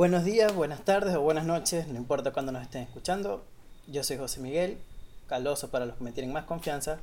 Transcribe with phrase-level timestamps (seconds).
[0.00, 3.44] Buenos días, buenas tardes o buenas noches, no importa cuándo nos estén escuchando.
[3.86, 4.78] Yo soy José Miguel,
[5.26, 7.00] caloso para los que me tienen más confianza.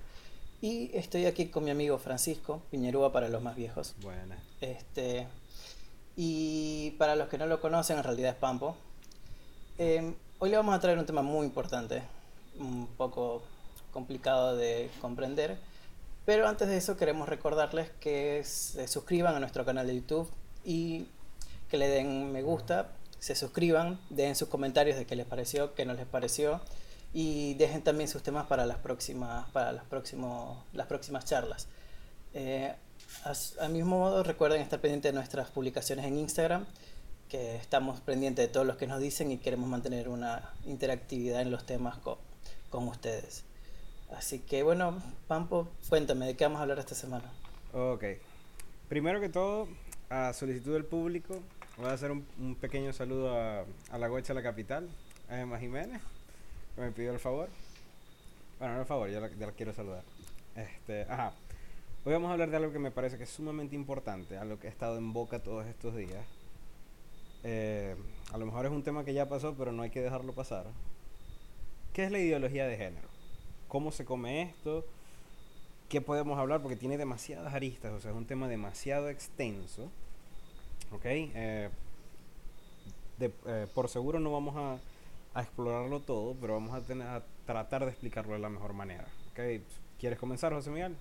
[0.62, 3.94] Y estoy aquí con mi amigo Francisco, Piñerúa para los más viejos.
[4.02, 4.40] Buenas.
[4.62, 5.28] Este,
[6.16, 8.76] y para los que no lo conocen, en realidad es Pampo.
[9.78, 12.02] Em, hoy le vamos a traer un tema muy importante,
[12.58, 13.44] un poco
[13.94, 15.60] complicado de comprender.
[16.26, 20.28] Pero antes de eso queremos recordarles que se suscriban a nuestro canal de YouTube
[20.66, 21.06] y
[21.70, 25.86] que le den me gusta, se suscriban, den sus comentarios de qué les pareció, qué
[25.86, 26.62] no les pareció
[27.14, 31.68] y dejen también sus temas para las próximas, para las próximas charlas.
[32.34, 32.74] Eh,
[33.60, 36.66] al mismo modo, recuerden estar pendientes de nuestras publicaciones en Instagram,
[37.30, 41.52] que estamos pendientes de todos los que nos dicen y queremos mantener una interactividad en
[41.52, 42.18] los temas con,
[42.70, 43.44] con ustedes.
[44.16, 47.32] Así que bueno, Pampo, cuéntame, ¿de qué vamos a hablar esta semana?
[47.74, 48.04] Ok.
[48.88, 49.68] Primero que todo,
[50.10, 51.42] a solicitud del público,
[51.78, 54.90] voy a hacer un, un pequeño saludo a, a la Gocha de la Capital,
[55.30, 56.02] a Emma Jiménez,
[56.76, 57.50] que me pidió el favor.
[58.60, 60.04] Bueno, no el favor, ya la, ya quiero saludar.
[60.56, 61.34] Este, ajá.
[62.04, 64.68] Hoy vamos a hablar de algo que me parece que es sumamente importante, algo que
[64.68, 66.26] ha estado en boca todos estos días.
[67.44, 67.96] Eh,
[68.32, 70.66] a lo mejor es un tema que ya pasó, pero no hay que dejarlo pasar.
[71.94, 73.08] ¿Qué es la ideología de género?
[73.68, 74.86] ¿Cómo se come esto?
[75.90, 76.62] ¿Qué podemos hablar?
[76.62, 79.92] Porque tiene demasiadas aristas, o sea, es un tema demasiado extenso.
[80.92, 81.06] ¿Ok?
[81.06, 81.70] Eh,
[83.18, 84.80] de, eh, por seguro no vamos a,
[85.38, 89.08] a, explorarlo todo, pero vamos a, tener, a tratar de explicarlo de la mejor manera.
[89.32, 89.64] ¿Ok?
[90.00, 90.96] ¿Quieres comenzar, José Miguel?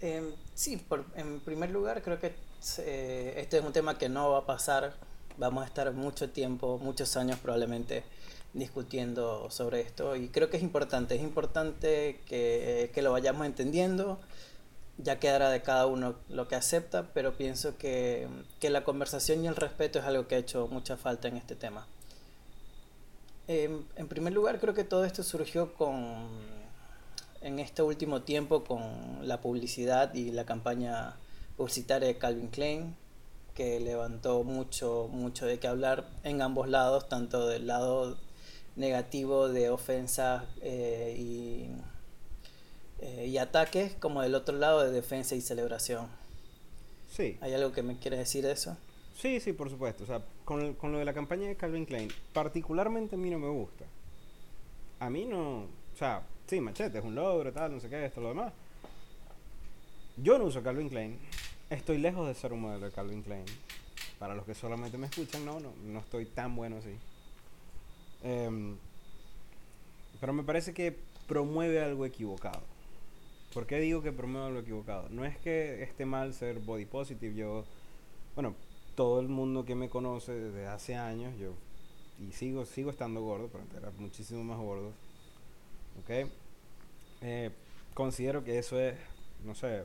[0.00, 4.38] Eh, sí, por, en primer lugar creo que este es un tema que no va
[4.38, 4.94] a pasar.
[5.38, 8.02] Vamos a estar mucho tiempo, muchos años probablemente
[8.54, 14.18] discutiendo sobre esto y creo que es importante, es importante que, que lo vayamos entendiendo,
[14.98, 18.28] ya quedará de cada uno lo que acepta, pero pienso que,
[18.60, 21.54] que, la conversación y el respeto es algo que ha hecho mucha falta en este
[21.54, 21.86] tema.
[23.46, 26.28] Eh, en primer lugar creo que todo esto surgió con
[27.40, 31.16] en este último tiempo con la publicidad y la campaña
[31.56, 32.96] publicitaria de Calvin Klein,
[33.54, 38.16] que levantó mucho, mucho de qué hablar en ambos lados, tanto del lado
[38.76, 41.70] negativo de ofensas eh, y,
[43.00, 46.08] eh, y ataques, como del otro lado de defensa y celebración.
[47.08, 47.38] Sí.
[47.40, 48.76] ¿Hay algo que me quieres decir de eso?
[49.16, 50.04] Sí, sí, por supuesto.
[50.04, 53.38] O sea, con, con lo de la campaña de Calvin Klein, particularmente a mí no
[53.38, 53.84] me gusta.
[55.00, 58.20] A mí no, o sea, sí, machete, es un logro, tal, no sé qué, esto,
[58.20, 58.52] lo demás.
[60.16, 61.18] Yo no uso Calvin Klein.
[61.70, 63.44] Estoy lejos de ser un modelo de Calvin Klein.
[64.18, 66.96] Para los que solamente me escuchan, no, no, no estoy tan bueno así.
[68.24, 68.74] Eh,
[70.20, 70.96] pero me parece que
[71.28, 72.60] promueve algo equivocado.
[73.58, 75.08] ¿Por qué digo que promueve algo equivocado?
[75.08, 77.34] No es que esté mal ser body positive.
[77.34, 77.64] Yo,
[78.36, 78.54] bueno,
[78.94, 81.54] todo el mundo que me conoce desde hace años, yo,
[82.20, 84.92] y sigo, sigo estando gordo, pero era muchísimo más gordo.
[86.00, 86.30] ¿Ok?
[87.22, 87.50] Eh,
[87.94, 88.94] considero que eso es,
[89.44, 89.82] no sé,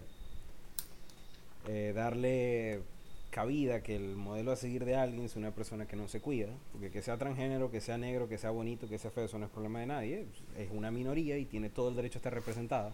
[1.67, 2.83] eh, darle
[3.31, 6.49] cabida que el modelo a seguir de alguien es una persona que no se cuida,
[6.73, 9.45] porque que sea transgénero, que sea negro, que sea bonito, que sea feo, eso no
[9.47, 10.27] es problema de nadie,
[10.59, 12.93] es una minoría y tiene todo el derecho a estar representada.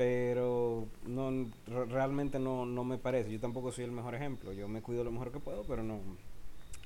[0.00, 4.80] Pero no, realmente no, no me parece, yo tampoco soy el mejor ejemplo, yo me
[4.80, 6.00] cuido lo mejor que puedo, pero no,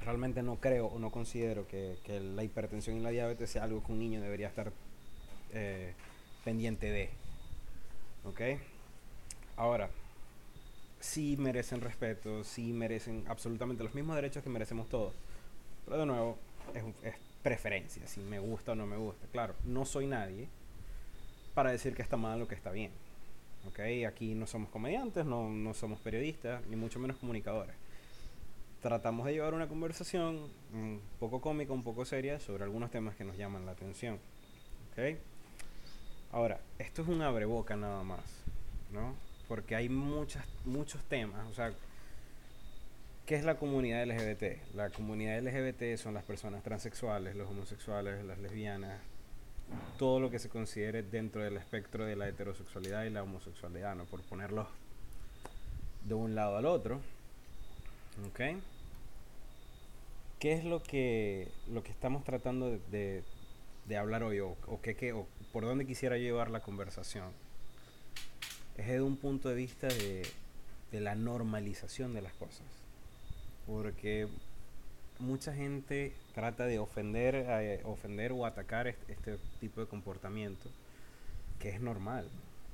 [0.01, 3.85] realmente no creo o no considero que, que la hipertensión y la diabetes sea algo
[3.85, 4.73] que un niño debería estar
[5.53, 5.95] eh,
[6.45, 7.11] pendiente de.
[8.25, 8.41] ¿Ok?
[9.57, 9.91] Ahora,
[10.99, 15.15] sí merecen respeto, sí merecen absolutamente los mismos derechos que merecemos todos.
[15.85, 16.37] Pero de nuevo,
[16.75, 17.15] es, es,
[17.45, 19.29] preferencia, si me gusta o no me gusta.
[19.31, 20.49] Claro, no soy nadie
[21.55, 22.91] para decir que está mal o que está bien.
[23.69, 23.81] ¿Ok?
[24.07, 27.75] Aquí no somos comediantes, no, no somos periodistas, ni mucho menos comunicadores.
[28.81, 33.25] Tratamos de llevar una conversación un poco cómica, un poco seria sobre algunos temas que
[33.25, 34.19] nos llaman la atención.
[34.93, 35.19] ¿Ok?
[36.33, 38.25] Ahora, esto es un abreboca nada más,
[38.93, 39.15] ¿no?
[39.49, 41.47] porque hay muchas, muchos temas.
[41.49, 41.73] O sea,
[43.27, 44.75] ¿qué es la comunidad LGBT?
[44.75, 49.01] La comunidad LGBT son las personas transexuales, los homosexuales, las lesbianas,
[49.99, 54.05] todo lo que se considere dentro del espectro de la heterosexualidad y la homosexualidad, ¿no?
[54.05, 54.67] Por ponerlos
[56.05, 57.01] de un lado al otro.
[58.29, 58.41] ¿Ok?
[60.39, 63.25] ¿Qué es lo que, lo que estamos tratando de, de,
[63.87, 64.41] de hablar hoy?
[64.41, 67.33] O, o, qué, qué, o por dónde quisiera llevar la conversación?
[68.77, 70.27] es desde un punto de vista de,
[70.91, 72.67] de, la normalización de las cosas.
[73.67, 74.29] Porque
[75.19, 80.71] mucha gente trata de ofender, eh, ofender o atacar este, tipo de comportamiento
[81.59, 82.29] que es normal.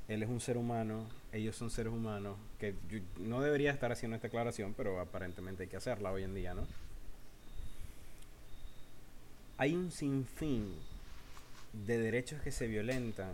[0.08, 2.74] él es un ser humano, ellos son seres humanos, que
[3.18, 6.66] no debería estar haciendo esta aclaración, pero aparentemente hay que hacerla hoy en día, ¿no?
[9.56, 10.74] Hay un sinfín
[11.86, 13.32] de derechos que se violentan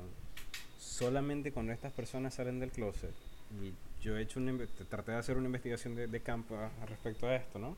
[0.79, 3.15] solamente cuando estas personas salen del closet.
[3.63, 3.73] Y
[4.03, 6.57] yo he hecho un traté de hacer una investigación de, campo
[6.87, 7.77] respecto a esto, ¿no?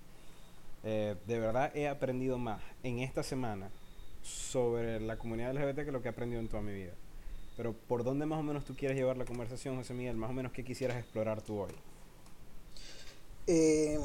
[0.85, 3.71] Eh, de verdad he aprendido más en esta semana
[4.23, 6.93] sobre la comunidad LGBT que lo que he aprendido en toda mi vida.
[7.57, 10.17] Pero ¿por dónde más o menos tú quieres llevar la conversación, José Miguel?
[10.17, 11.73] Más o menos, ¿qué quisieras explorar tú hoy?
[13.49, 13.99] Eh,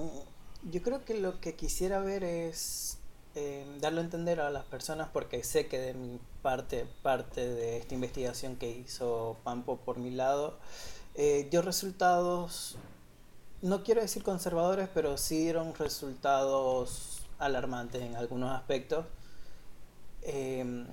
[0.72, 2.98] yo creo que lo que quisiera ver es
[3.36, 7.78] eh, darlo a entender a las personas porque sé que de mi parte, parte de
[7.78, 10.58] esta investigación que hizo Pampo por mi lado,
[11.16, 12.78] dio resultados,
[13.64, 19.06] no quiero decir conservadores, pero sí dieron resultados alarmantes en algunos aspectos.
[20.22, 20.86] Eh,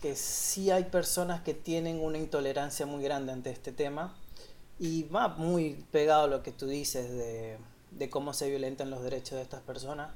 [0.00, 4.14] que sí hay personas que tienen una intolerancia muy grande ante este tema
[4.78, 9.42] y va muy pegado lo que tú dices de, cómo se violentan los derechos de
[9.42, 10.10] estas personas,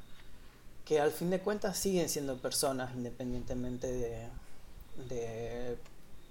[0.86, 4.26] que al fin de cuentas siguen siendo personas independientemente de,
[5.08, 5.76] de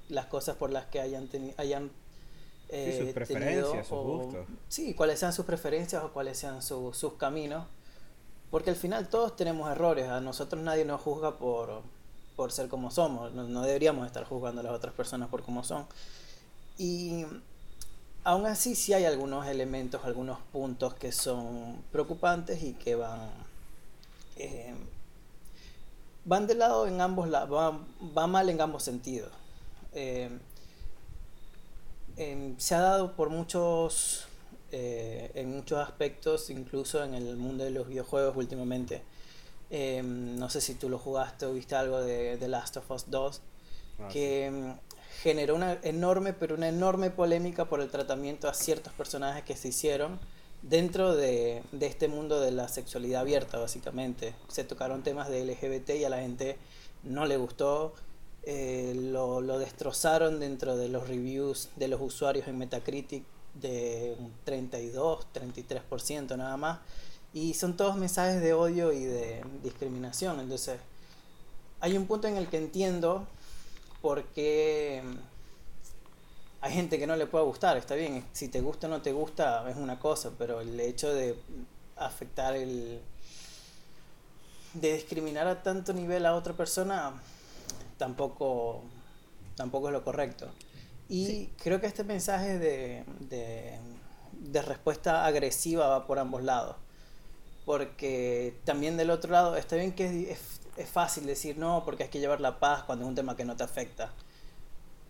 [0.10, 1.92] las cosas por las que hayan, hayan
[2.74, 4.48] eh, sus preferencias, sus gustos.
[4.68, 7.68] Sí, cuáles sean sus preferencias o cuáles sean sus caminos.
[8.50, 10.10] Porque al final todos tenemos errores.
[10.10, 11.84] A nosotros nadie nos juzga por,
[12.36, 13.32] por ser como somos.
[13.32, 15.86] No, deberíamos estar juzgando a las otras personas por cómo son.
[16.78, 17.26] Y
[18.24, 23.30] aún así sí hay algunos elementos, algunos puntos que son preocupantes y que van...
[24.38, 24.74] Eh,
[26.26, 27.76] van de lado en ambos lados,
[28.18, 29.32] va, mal en ambos sentidos.
[29.94, 30.30] Eh,
[32.58, 34.28] se ha dado por muchos,
[34.72, 39.02] eh, en muchos aspectos, incluso en el mundo de los videojuegos últimamente.
[39.70, 43.10] Em, no sé si tú lo jugaste o viste algo de The Last of Us
[43.10, 43.42] 2,
[44.00, 44.76] ah, que em,
[45.24, 49.70] generó una enorme, pero una enorme polémica por el tratamiento a ciertos personajes que se
[49.70, 50.20] hicieron
[50.62, 54.36] dentro de, de, este mundo de la sexualidad abierta, básicamente.
[54.48, 56.58] Se tocaron temas de LGBT y a la gente
[57.04, 57.94] no le gustó.
[58.46, 63.24] Eh, lo, lo, destrozaron dentro de los reviews de los usuarios en Metacritic
[63.54, 66.80] de un 32, 33% nada más.
[67.34, 70.40] Y son todos mensajes de odio y de discriminación.
[70.40, 70.78] Entonces,
[71.80, 73.26] hay un punto en el que entiendo
[74.02, 75.02] por qué
[76.64, 79.12] hay gente que no le puede gustar, está bien, si te gusta o no te
[79.12, 81.38] gusta es una cosa, pero el hecho de
[81.98, 83.02] afectar el...
[84.74, 87.22] de discriminar a tanto nivel a otra persona
[87.98, 88.84] tampoco,
[89.56, 90.50] tampoco es lo correcto.
[91.10, 96.76] Y creo que este mensaje de, de, respuesta agresiva va por ambos lados.
[97.66, 100.40] Porque también del otro lado, está bien que es,
[100.78, 103.46] es, fácil decir no, porque hay que llevar la paz cuando es un tema que
[103.46, 104.12] no te afecta.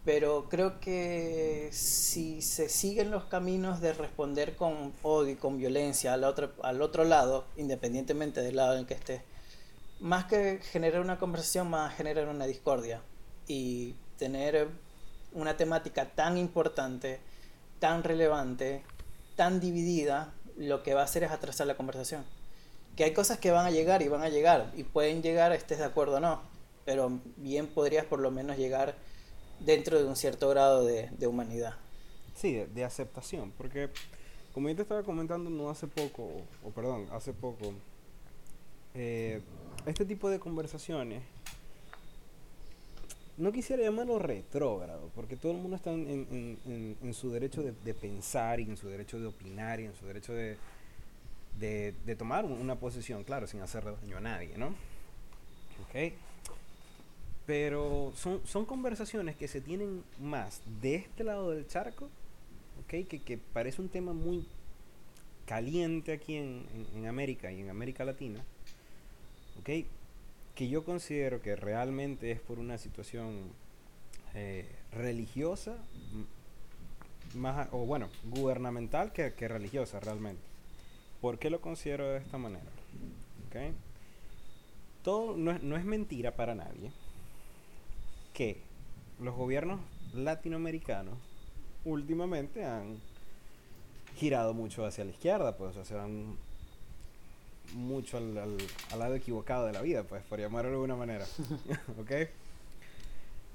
[0.06, 6.14] Pero creo que si se siguen los caminos de responder con odio y con violencia
[6.14, 9.22] al otro, al otro lado, independientemente del lado en el que esté,
[10.00, 13.02] más que generar una conversación, más generar una discordia.
[13.48, 14.70] Y tener
[15.34, 17.20] una temática tan importante,
[17.80, 18.84] tan relevante,
[19.36, 22.24] tan dividida, lo que va a hacer es atrasar la conversación.
[22.96, 25.80] Que hay cosas que van a llegar y van a llegar, y pueden llegar, estés
[25.80, 26.42] de acuerdo o no,
[26.86, 28.96] pero bien podrías por lo menos llegar
[29.60, 31.76] dentro de un cierto grado de, humanidad.
[32.36, 33.90] Sí, de, aceptación, porque
[34.54, 36.30] como yo te estaba comentando no hace poco,
[36.64, 37.74] o, perdón, hace poco,
[38.94, 39.42] eh,
[39.86, 41.24] este tipo de conversaciones,
[43.38, 48.64] no quisiera llamarlo retrógrado, porque todo el mundo está en, su derecho de, pensar y
[48.64, 50.58] en su derecho de opinar y en su derecho de,
[51.60, 54.68] de, tomar una posición, claro, sin hacer daño a nadie, ¿no?
[54.68, 56.14] ¿Ok?
[57.46, 62.06] Pero son, son conversaciones que se tienen más de este lado del charco,
[62.84, 63.08] ¿ok?
[63.08, 64.48] Que, que parece un tema muy
[65.46, 68.46] caliente aquí en, en América y en América Latina,
[69.60, 69.70] ¿ok?
[70.56, 73.52] Que yo considero que realmente es por una situación
[74.34, 75.76] eh, religiosa,
[77.36, 80.42] más, o bueno, gubernamental que, que, religiosa realmente.
[81.22, 82.70] ¿Por qué lo considero de esta manera?
[83.48, 83.74] ¿Okay?
[85.04, 86.92] Todo no no es mentira para nadie
[88.34, 88.62] que
[89.20, 89.80] los gobiernos
[90.14, 91.18] latinoamericanos
[91.86, 92.98] últimamente han
[94.16, 96.38] girado mucho hacia la izquierda, pues, o sea, han
[97.74, 101.26] mucho al, al, lado equivocado de la vida, pues, por llamarlo de alguna manera.
[102.00, 102.12] ¿Ok?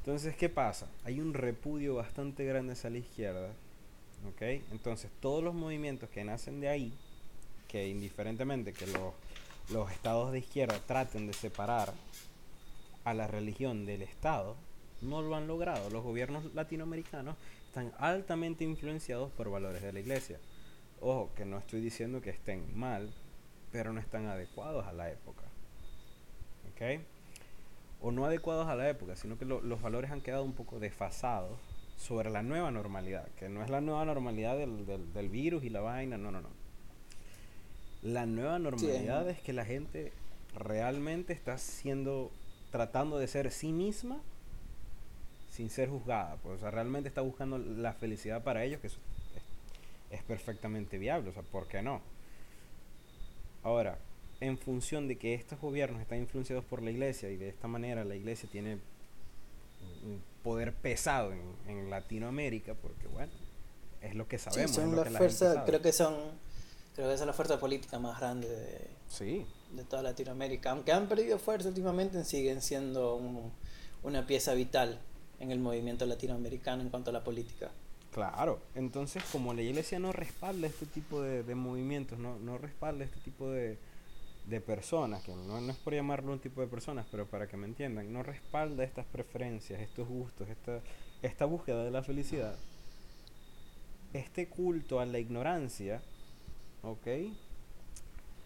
[0.00, 0.88] Entonces, ¿qué pasa?
[1.04, 3.50] Hay un repudio bastante grande hacia la izquierda.
[4.28, 4.42] ¿Ok?
[4.72, 6.92] Entonces, todos los movimientos que nacen de ahí,
[7.68, 9.12] que indiferentemente que los,
[9.70, 11.92] los estados de izquierda traten de separar
[13.04, 14.56] a la religión del Estado,
[15.02, 15.90] no lo han logrado.
[15.90, 20.38] Los gobiernos latinoamericanos están altamente influenciados por valores de la iglesia.
[21.00, 23.12] Ojo, que no estoy diciendo que estén mal,
[23.72, 25.44] pero no están adecuados a la época.
[26.72, 27.00] ¿Ok?
[28.00, 31.58] O no adecuados a la época, sino que los valores han quedado un poco desfasados
[31.96, 35.80] sobre la nueva normalidad, que no es la nueva normalidad del, del, virus y la
[35.80, 36.48] vaina, no, no, no.
[38.02, 40.12] La nueva normalidad es que la gente
[40.54, 42.30] realmente está siendo,
[42.70, 44.20] tratando de ser sí misma
[45.50, 49.00] sin ser juzgada, pues, o sea, realmente está buscando la felicidad para ellos, que eso
[49.34, 52.00] es, es perfectamente viable, o sea, ¿por qué no?
[53.62, 53.98] Ahora,
[54.40, 58.04] en función de que estos gobiernos están influenciados por la iglesia y de esta manera
[58.04, 58.78] la iglesia tiene
[60.04, 63.32] un poder pesado en, Latinoamérica, porque bueno,
[64.02, 64.70] es lo que sabemos.
[64.70, 66.14] son la fuerza, creo que son,
[66.94, 69.46] creo que es la fuerza política más grande de, sí.
[69.72, 70.70] de toda Latinoamérica.
[70.70, 73.20] Aunque han perdido fuerza últimamente, siguen siendo
[74.02, 75.00] una pieza vital
[75.40, 77.70] en el movimiento latinoamericano en cuanto a la política.
[78.12, 83.04] Claro, entonces como la iglesia no respalda este tipo de, de movimientos, no, no respalda
[83.04, 83.78] este tipo de,
[84.48, 87.56] de personas, que no, no, es por llamarlo un tipo de personas, pero para que
[87.56, 90.80] me entiendan, no respalda estas preferencias, estos gustos, esta,
[91.22, 92.56] esta búsqueda de la felicidad,
[94.14, 96.00] este culto a la ignorancia,
[96.82, 97.06] ¿ok?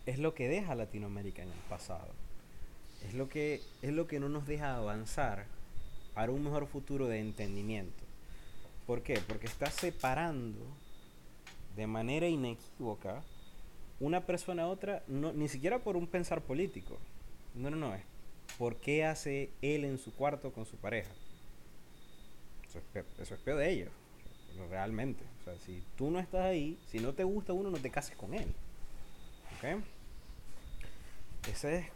[0.06, 2.08] Es lo que deja a Latinoamérica en el pasado.
[3.06, 5.46] Es lo que, es lo que no nos deja avanzar
[6.14, 8.01] para un mejor futuro de entendimiento.
[8.86, 9.20] ¿Por qué?
[9.26, 10.60] Porque está separando
[11.76, 13.22] de manera inequívoca
[14.00, 16.98] una persona a otra, no, ni siquiera por un pensar político.
[17.54, 18.02] No, no, no, es
[18.58, 21.10] por qué hace él en su cuarto con su pareja.
[22.68, 22.80] Eso
[23.34, 23.90] es, peor de ellos,
[24.70, 25.24] realmente.
[25.40, 28.16] O sea, si tú no estás ahí, si no te gusta uno, no te cases
[28.16, 28.52] con él.
[29.56, 29.82] ¿Ok?
[31.50, 31.86] Ese es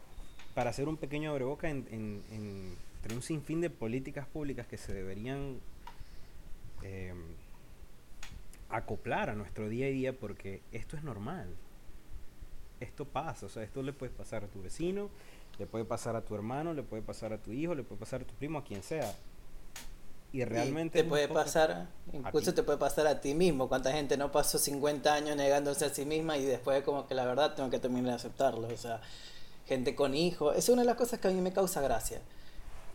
[0.54, 2.76] para hacer un pequeño abreboca en, en, en,
[3.14, 5.60] un sinfín de políticas públicas que se deberían
[6.86, 7.14] eh,
[8.68, 11.48] acoplar a nuestro día a día porque esto es normal
[12.80, 15.08] esto pasa, o sea, esto le puede pasar a tu vecino,
[15.58, 18.22] le puede pasar a tu hermano, le puede pasar a tu hijo, le puede pasar
[18.22, 19.14] a tu primo, a quien sea.
[20.32, 21.02] Y realmente...
[21.02, 23.68] te puede pasar, incluso te puede pasar a ti mismo.
[23.68, 27.24] ¿Cuánta gente no pasó 50 años negándose a sí misma y después como que la
[27.24, 28.68] verdad tengo que terminar de aceptarlo?
[28.68, 29.00] O sea,
[29.66, 30.54] gente con hijos.
[30.56, 32.20] Es una de las cosas que a mí me causa gracia.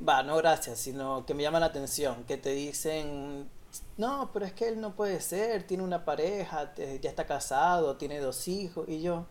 [0.08, 2.26] Va, no gracia, sino que me llama la atención.
[2.26, 3.50] Que te dicen,
[3.98, 8.20] no, pero es que él no puede ser, tiene una pareja, ya está casado, tiene
[8.20, 8.88] dos hijos.
[8.90, 9.26] Y yo,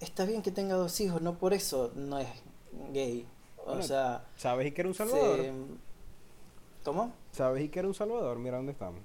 [0.00, 2.28] está bien que tenga dos hijos, no por eso no es
[2.92, 3.26] gay.
[3.66, 4.24] O sea.
[4.36, 5.38] ¿Sabes y que era un salvador?
[6.84, 7.12] ¿Cómo?
[7.32, 8.38] ¿Sabes y que era un salvador?
[8.38, 9.00] Mira dónde estamos.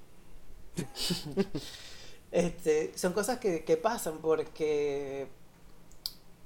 [2.32, 5.28] este, son cosas que, que pasan porque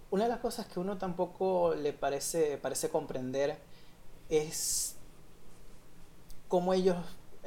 [0.10, 3.58] una de las cosas que uno tampoco le parece, parece comprender
[4.30, 4.96] es
[6.48, 6.98] cómo ellos,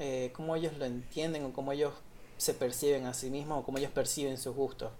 [0.00, 1.94] eh, cómo ellos lo entienden o cómo ellos
[2.38, 4.90] se perciben a sí mismos o cómo ellos perciben sus gustos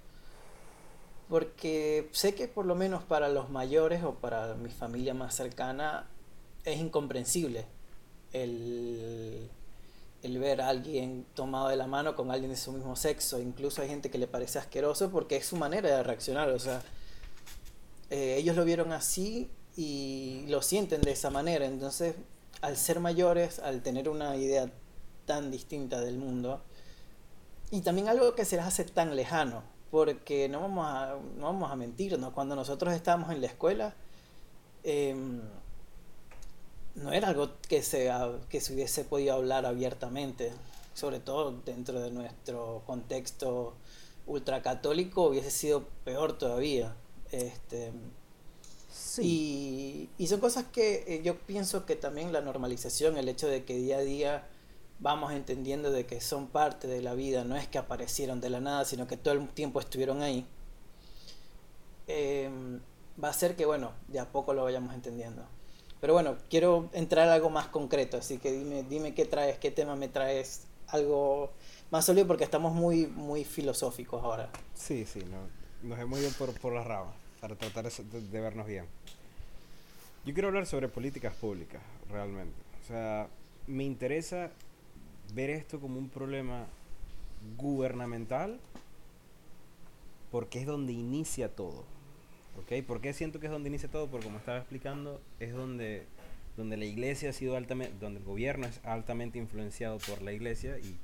[1.30, 6.08] porque sé que por lo menos para los mayores o para mi familia más cercana
[6.64, 7.66] es incomprensible
[8.32, 9.48] el,
[10.24, 13.40] ver a alguien tomado de la mano con alguien de su mismo sexo.
[13.40, 16.48] Incluso hay gente que le parece asqueroso porque es su manera de reaccionar.
[16.48, 16.82] O sea,
[18.10, 21.64] eh, ellos lo vieron así y lo sienten de esa manera.
[21.64, 22.16] Entonces,
[22.60, 24.68] al ser mayores, al tener una idea
[25.30, 26.60] tan distinta del mundo,
[27.70, 31.70] y también algo que se les hace tan lejano, porque no vamos a, no vamos
[31.70, 33.94] a mentirnos, cuando nosotros estábamos en la escuela,
[34.82, 35.40] em,
[36.96, 38.10] no era algo que se,
[38.48, 40.50] que se hubiese podido hablar abiertamente,
[40.94, 43.74] sobre todo dentro de nuestro contexto
[44.26, 46.96] ultracatólico hubiese sido peor todavía.
[47.30, 47.92] Este,
[49.18, 53.64] y, y, son cosas que eh, yo pienso que también la normalización, el hecho de
[53.64, 54.48] que día a día
[55.00, 58.60] vamos entendiendo de que son parte de la vida, no es que aparecieron de la
[58.60, 60.46] nada, sino que todo el tiempo estuvieron ahí,
[62.06, 62.80] em,
[63.22, 65.44] va a ser que, bueno, de a poco lo vayamos entendiendo.
[66.00, 69.70] Pero bueno, quiero entrar a algo más concreto, así que dime, dime qué traes, qué
[69.70, 71.50] tema me traes, algo
[71.90, 74.50] más sólido porque estamos muy, muy filosóficos ahora.
[74.74, 78.66] Sí, sí, no, nos hemos ido por, por las ramas para tratar de, de vernos
[78.66, 78.86] bien.
[80.24, 81.80] Yo quiero hablar sobre políticas públicas,
[82.10, 82.54] realmente.
[82.82, 83.28] O sea,
[83.66, 84.50] me interesa
[85.34, 86.66] ver esto como un problema
[87.56, 88.60] gubernamental
[90.30, 91.84] porque es donde inicia todo.
[92.58, 92.84] ¿Ok?
[92.86, 94.08] ¿Por qué siento que es donde inicia todo?
[94.08, 96.04] Porque como estaba explicando, es donde,
[96.56, 100.78] donde la iglesia ha sido altamente, donde el gobierno es altamente influenciado por la iglesia
[100.78, 100.96] y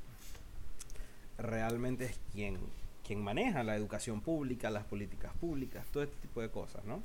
[1.39, 2.59] realmente es quien,
[3.07, 7.03] quien maneja la educación pública, las políticas públicas, todo este tipo de cosas, ¿no?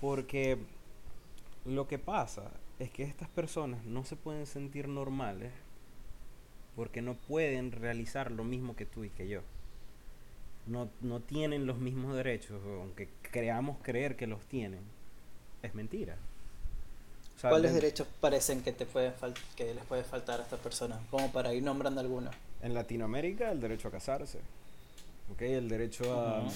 [0.00, 0.58] Porque
[1.64, 5.52] lo que pasa es que estas personas no se pueden sentir normales
[6.74, 9.42] porque no pueden realizar lo mismo que tú y que yo.
[10.66, 14.80] No, no tienen los mismos derechos, aunque creamos creer que los tienen,
[15.62, 16.16] es mentira.
[17.40, 19.12] ¿Cuáles derechos parecen que, te pueden
[19.56, 21.00] que les puede faltar a estas personas?
[21.10, 22.34] Como para ir nombrando algunos.
[22.62, 24.40] En Latinoamérica, el derecho a casarse.
[25.32, 25.52] ¿okay?
[25.52, 26.48] El derecho a,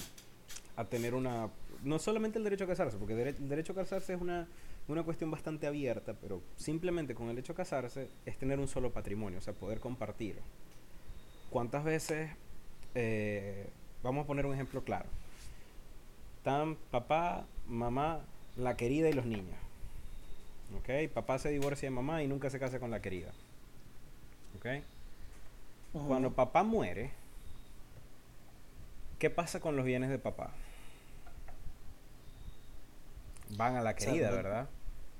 [0.76, 1.50] a tener una...
[1.82, 4.46] No solamente el derecho a casarse, porque el derecho a casarse es una,
[4.88, 8.92] una cuestión bastante abierta, pero simplemente con el hecho de casarse es tener un solo
[8.92, 10.38] patrimonio, o sea, poder compartir.
[11.50, 12.30] ¿Cuántas veces,
[12.94, 13.68] eh,
[14.02, 15.08] vamos a poner un ejemplo claro,
[16.38, 18.20] están papá, mamá,
[18.56, 19.56] la querida y los niños.
[20.78, 21.10] ¿Ok?
[21.12, 23.32] Papá se divorcia de mamá y nunca se casa con la querida.
[24.56, 24.66] ¿Ok?
[26.06, 27.12] Cuando papá muere,
[29.18, 30.50] ¿qué pasa con los bienes de papá?
[33.56, 34.68] Van a la querida, ¿verdad?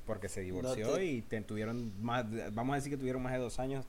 [0.06, 3.84] Porque se divorció y tuvieron más, vamos a decir que tuvieron más de dos años,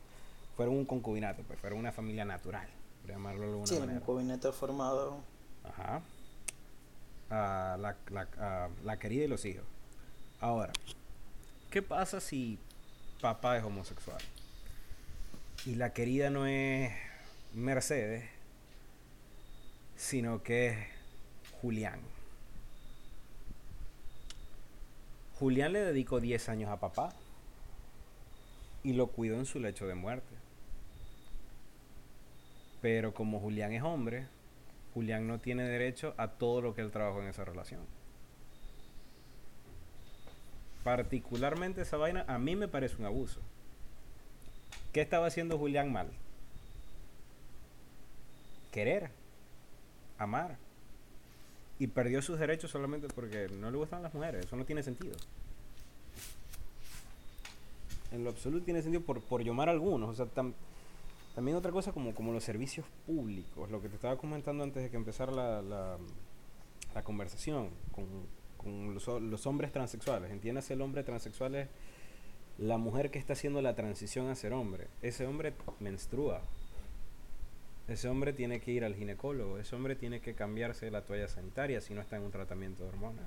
[0.55, 2.67] fueron un concubinato, pues fueron una familia natural,
[3.01, 5.17] por llamarlo de alguna sí, un concubinato formado.
[5.63, 6.01] Ajá.
[7.29, 9.65] A la, la, la querida y los hijos.
[10.39, 10.71] Ahora,
[11.71, 12.59] ¿qué pasa si
[13.21, 14.21] papá es homosexual?
[15.65, 16.93] Y la querida no es
[17.53, 18.25] Mercedes,
[19.95, 20.77] sino que es
[21.61, 21.99] Julián.
[25.39, 27.13] Julián le dedicó 10 años a papá
[28.83, 30.33] y lo cuidó en su lecho de muerte.
[32.81, 34.27] Pero como Julián es hombre,
[34.93, 37.81] Julián no tiene derecho a todo lo que él trabajó en esa relación.
[40.83, 43.41] Particularmente esa vaina a mí me parece un abuso.
[44.93, 46.09] ¿Qué estaba haciendo Julián mal?
[48.71, 49.09] Querer,
[50.17, 50.64] amar
[51.79, 54.45] y perdió sus derechos solamente porque no le gustan las mujeres.
[54.45, 55.15] Eso no tiene sentido.
[58.11, 60.09] En lo absoluto tiene sentido por, por llamar a algunos.
[60.09, 60.27] O sea,
[61.35, 64.89] también otra cosa como, como los servicios públicos, lo que te estaba comentando antes de
[64.89, 68.05] que empezara la, la, conversación con,
[68.55, 70.31] con los, los, hombres transexuales.
[70.31, 71.67] Entiendes, el hombre transexual es
[72.57, 74.87] la mujer que está haciendo la transición a ser hombre.
[75.01, 76.41] Ese hombre menstrua,
[77.87, 81.81] ese hombre tiene que ir al ginecólogo, ese hombre tiene que cambiarse la toalla sanitaria
[81.81, 83.25] si no está en un tratamiento de hormonas.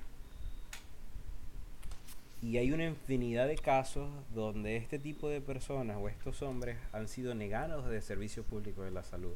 [2.43, 7.09] Y hay una infinidad de casos donde este tipo de personas o estos hombres han
[7.09, 9.35] sido negados de servicios públicos de la salud.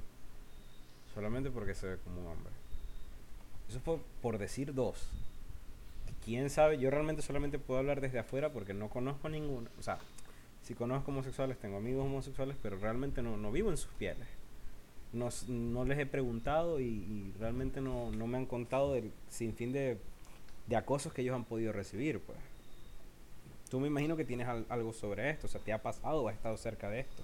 [1.14, 2.52] Solamente porque se ve como un hombre.
[3.68, 5.08] Eso fue por decir dos.
[6.24, 9.68] Quién sabe, yo realmente solamente puedo hablar desde afuera porque no conozco ninguno.
[9.80, 9.98] O sea,
[10.62, 14.28] si conozco homosexuales, tengo amigos homosexuales, pero realmente no, no vivo en sus pieles
[15.12, 19.98] no, no les he preguntado y, realmente no, no, me han contado del sinfín de,
[20.66, 22.38] de acosos que ellos han podido recibir, pues.
[23.68, 26.34] Tú me imagino que tienes algo sobre esto, o sea, ¿te ha pasado o has
[26.34, 27.22] estado cerca de esto?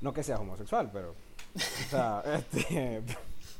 [0.00, 1.14] No que seas homosexual, pero...
[1.54, 3.02] O sea, este...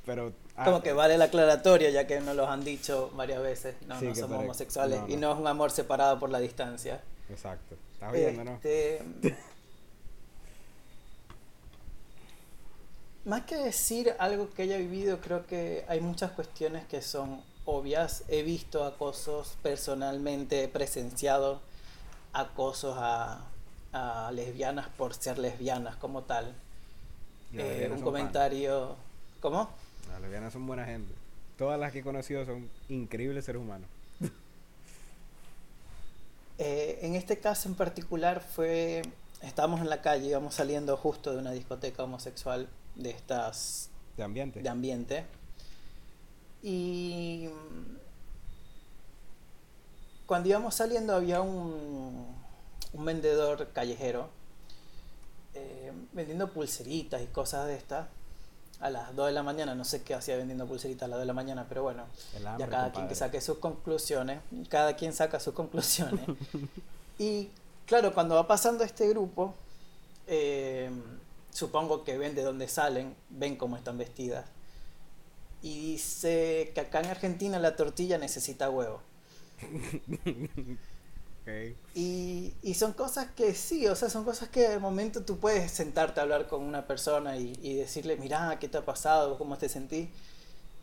[0.07, 0.33] Pero,
[0.63, 3.75] Como que vale la aclaratoria, ya que nos lo han dicho varias veces.
[3.87, 7.01] No, no somos homosexuales y no es un amor separado por la distancia.
[7.31, 7.77] Exacto.
[7.95, 8.61] Estás viendo, ¿no?
[13.25, 18.23] Más que decir algo que haya vivido, creo que hay muchas cuestiones que son obvias.
[18.29, 21.63] He visto acosos personalmente, presenciado
[22.35, 23.41] acosos a,
[24.33, 26.53] lesbianas por ser lesbianas como tal.
[27.55, 28.97] Eh, un comentario...
[29.41, 29.71] ¿Cómo?
[30.11, 31.15] Las lesbianas son buena gente.
[31.57, 33.89] Todas las que he conocido son increíbles seres humanos.
[36.57, 39.03] Eh, en este caso en particular fue...
[39.43, 43.91] Estábamos en la calle, íbamos saliendo justo de una discoteca homosexual de estas...
[44.17, 44.61] De ambiente.
[44.61, 45.25] De ambiente.
[46.63, 47.49] Y
[50.27, 52.27] cuando íbamos saliendo había un,
[52.93, 54.29] un vendedor callejero
[55.55, 58.09] eh, vendiendo pulseritas y cosas de estas
[58.81, 61.23] a las 2 de la mañana, no sé qué hacía vendiendo pulseritas a las 2
[61.23, 62.05] de la mañana, pero bueno,
[62.59, 66.21] ya cada quien que saque sus conclusiones, cada quien saca sus conclusiones.
[67.19, 67.51] y
[67.87, 69.55] claro, cuando va pasando este grupo,
[70.27, 70.91] eh,
[71.55, 74.45] supongo que ven de dónde salen, ven cómo están vestidas.
[75.63, 79.01] Y dice que acá en Argentina la tortilla necesita huevo.
[81.95, 85.71] Y, y, son cosas que sí, o sea, son cosas que de momento tú puedes
[85.71, 89.37] sentarte a hablar con una persona y, y decirle, mira, ¿qué te ha pasado?
[89.37, 90.09] ¿Cómo te sentís?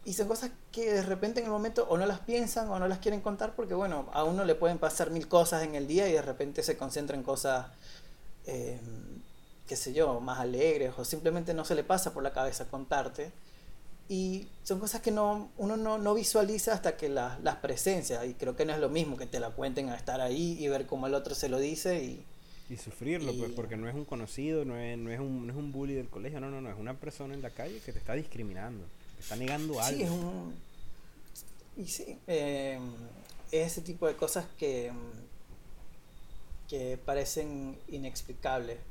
[0.05, 2.87] Y son cosas que de repente en el momento o no las piensan o no
[2.87, 6.07] las quieren contar porque, bueno, a uno le pueden pasar mil cosas en el día
[6.07, 7.65] y de repente se concentra en cosas
[8.45, 8.79] eh,
[9.71, 13.31] qué sé yo, más alegres o simplemente no se le pasa por la cabeza contarte.
[14.09, 18.25] Y son cosas que no, uno no, no visualiza hasta que las las presencia.
[18.25, 20.67] Y creo que no es lo mismo que te la cuenten a estar ahí y
[20.67, 22.03] ver cómo el otro se lo dice.
[22.03, 22.25] Y,
[22.69, 25.57] Y sufrirlo, pues, porque no es un conocido, no es, no, es un, no es
[25.57, 27.99] un bully del colegio, no, no, no, es una persona en la calle que te
[27.99, 28.83] está discriminando,
[29.15, 29.97] te está negando algo.
[29.97, 30.53] Sí, es un...
[31.77, 32.77] Y sí, eh,
[33.53, 34.91] ese tipo de cosas que,
[36.67, 38.90] que parecen inexplicables.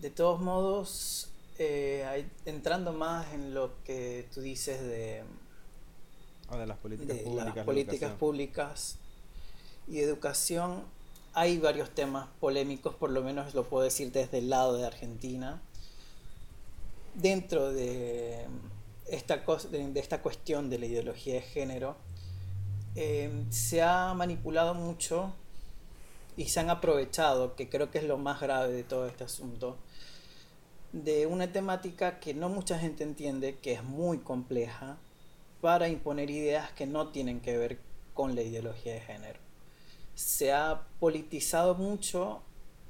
[0.00, 5.22] De todos modos, eh, entrando más en lo que tú dices de,
[6.48, 8.98] ah, de las políticas públicas, las políticas públicas
[9.86, 10.84] y educación,
[11.34, 15.60] hay varios temas polémicos, por lo menos lo puedo decir desde el lado de Argentina.
[17.14, 18.46] Dentro de
[19.06, 19.36] esta,
[19.70, 21.96] de esta cuestión de la ideología de género,
[22.96, 25.34] eh, se ha manipulado mucho
[26.36, 29.76] y se han aprovechado, que creo que es lo más grave de todo este asunto,
[30.92, 34.98] de una temática que no mucha gente entiende, que es muy compleja,
[35.60, 37.78] para imponer ideas que no tienen que ver
[38.14, 39.38] con la ideología de género.
[40.14, 42.42] Se ha politizado mucho,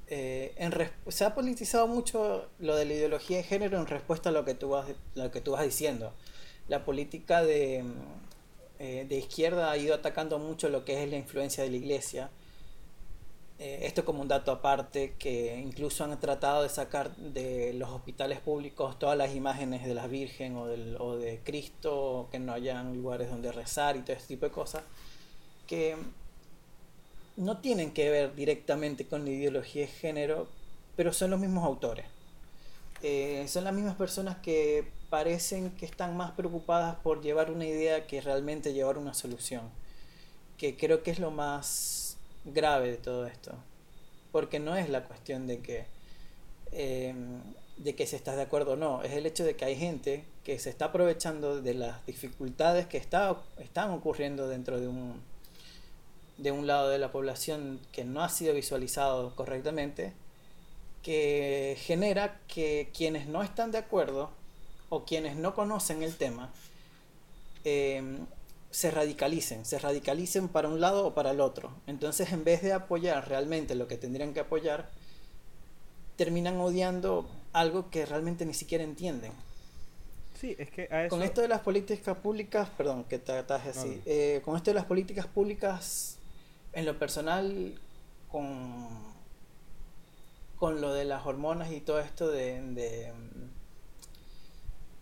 [0.07, 0.73] eh, en
[1.09, 4.55] se ha politizado mucho lo de la ideología de género en respuesta a lo que
[4.55, 6.13] tú vas, lo que tú vas diciendo.
[6.69, 7.85] La política de,
[8.79, 12.31] eh, de izquierda ha ido atacando mucho lo que es la influencia de la iglesia
[13.63, 18.41] eh, esto como un dato aparte, que incluso han tratado de sacar de los hospitales
[18.41, 22.97] públicos todas las imágenes de la Virgen o, del, o de Cristo, que no hayan
[22.97, 24.83] lugares donde rezar y todo ese tipo de cosas,
[25.67, 25.95] que
[27.37, 30.49] no tienen que ver directamente con la ideología de género,
[30.97, 32.07] pero son los mismos autores.
[33.03, 38.07] Eh, son las mismas personas que parecen que están más preocupadas por llevar una idea
[38.07, 39.69] que realmente llevar una solución,
[40.57, 42.00] que creo que es lo más
[42.45, 43.55] grave de todo esto.
[44.33, 45.87] Porque no es la cuestión de que,
[46.73, 47.41] em,
[47.77, 50.25] de que si estás de acuerdo o no, es el hecho de que hay gente
[50.45, 55.21] que se está aprovechando de las dificultades que está, están ocurriendo dentro de un,
[56.39, 60.13] de un lado de la población que no ha sido visualizado correctamente,
[61.03, 64.31] que genera que quienes no están de acuerdo
[64.89, 66.53] o quienes no conocen el tema,
[67.65, 68.03] eh,
[68.71, 71.73] se radicalicen, se radicalicen para un lado o para el otro.
[71.87, 74.89] Entonces, en vez de apoyar realmente lo que tendrían que apoyar,
[76.17, 79.33] terminan odiando algo que realmente ni siquiera entienden.
[80.41, 81.17] Sí, es que a eso...
[81.17, 84.85] Con esto de las políticas públicas, perdón, que te así, eh, con esto de las
[84.85, 86.19] políticas públicas,
[86.73, 87.79] en lo personal,
[88.31, 88.89] con,
[90.57, 92.63] con lo de las hormonas y todo esto de...
[92.73, 93.13] de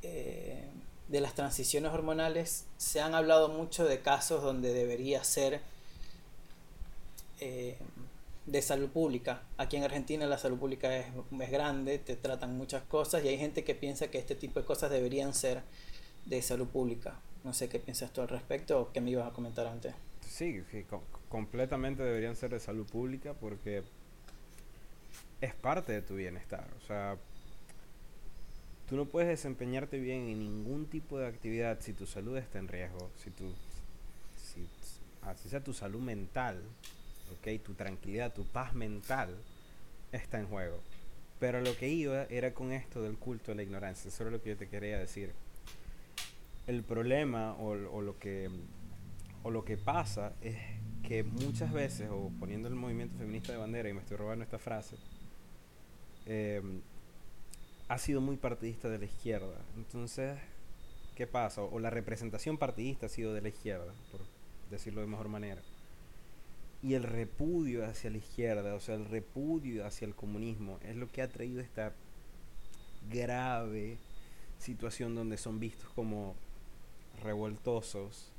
[0.02, 0.68] eh,
[1.08, 5.60] de las transiciones hormonales, se han hablado mucho de casos donde debería ser
[7.40, 7.76] eh,
[8.46, 9.42] de salud pública.
[9.56, 11.06] Aquí en Argentina la salud pública es,
[11.40, 14.66] es, grande, te tratan muchas cosas y hay gente que piensa que este tipo de
[14.66, 15.62] cosas deberían ser
[16.26, 17.20] de salud pública.
[17.44, 19.94] No sé qué piensas tú al respecto o qué me ibas a comentar antes.
[20.20, 20.84] Sí, sí
[21.28, 23.82] completamente deberían ser de salud pública porque
[25.40, 26.66] es parte de tu bienestar.
[26.82, 27.16] O sea,
[28.88, 32.68] Tú no puedes desempeñarte bien en ningún tipo de actividad si tu salud está en
[32.68, 33.52] riesgo, si tu,
[34.36, 34.66] si,
[35.22, 36.62] así sea tu salud mental,
[37.38, 39.36] okay, tu tranquilidad, tu paz mental
[40.10, 40.80] está en juego.
[41.38, 44.42] Pero lo que iba era con esto del culto a la ignorancia, eso es lo
[44.42, 45.32] que yo te quería decir.
[46.66, 48.50] El problema o, o lo que
[49.42, 50.56] o lo que pasa es
[51.02, 54.58] que muchas veces, o poniendo el movimiento feminista de bandera, y me estoy robando esta
[54.58, 54.96] frase,
[56.26, 56.60] eh,
[57.88, 59.56] ha sido muy partidista de la izquierda.
[59.76, 60.38] Entonces,
[61.14, 61.62] ¿qué pasa?
[61.62, 64.20] O la representación partidista ha sido de la izquierda, por
[64.70, 65.62] decirlo de mejor manera.
[66.82, 71.10] Y el repudio hacia la izquierda, o sea, el repudio hacia el comunismo, es lo
[71.10, 71.92] que ha traído esta
[73.10, 73.96] grave
[74.58, 76.34] situación donde son vistos como
[77.22, 78.30] revoltosos,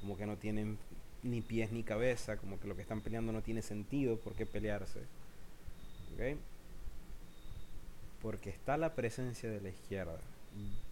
[0.00, 0.78] como que no tienen
[1.22, 4.46] ni pies ni cabeza, como que lo que están peleando no tiene sentido por qué
[4.46, 5.00] pelearse.
[6.14, 6.36] ¿Okay?
[8.22, 10.18] Porque está la presencia de la izquierda.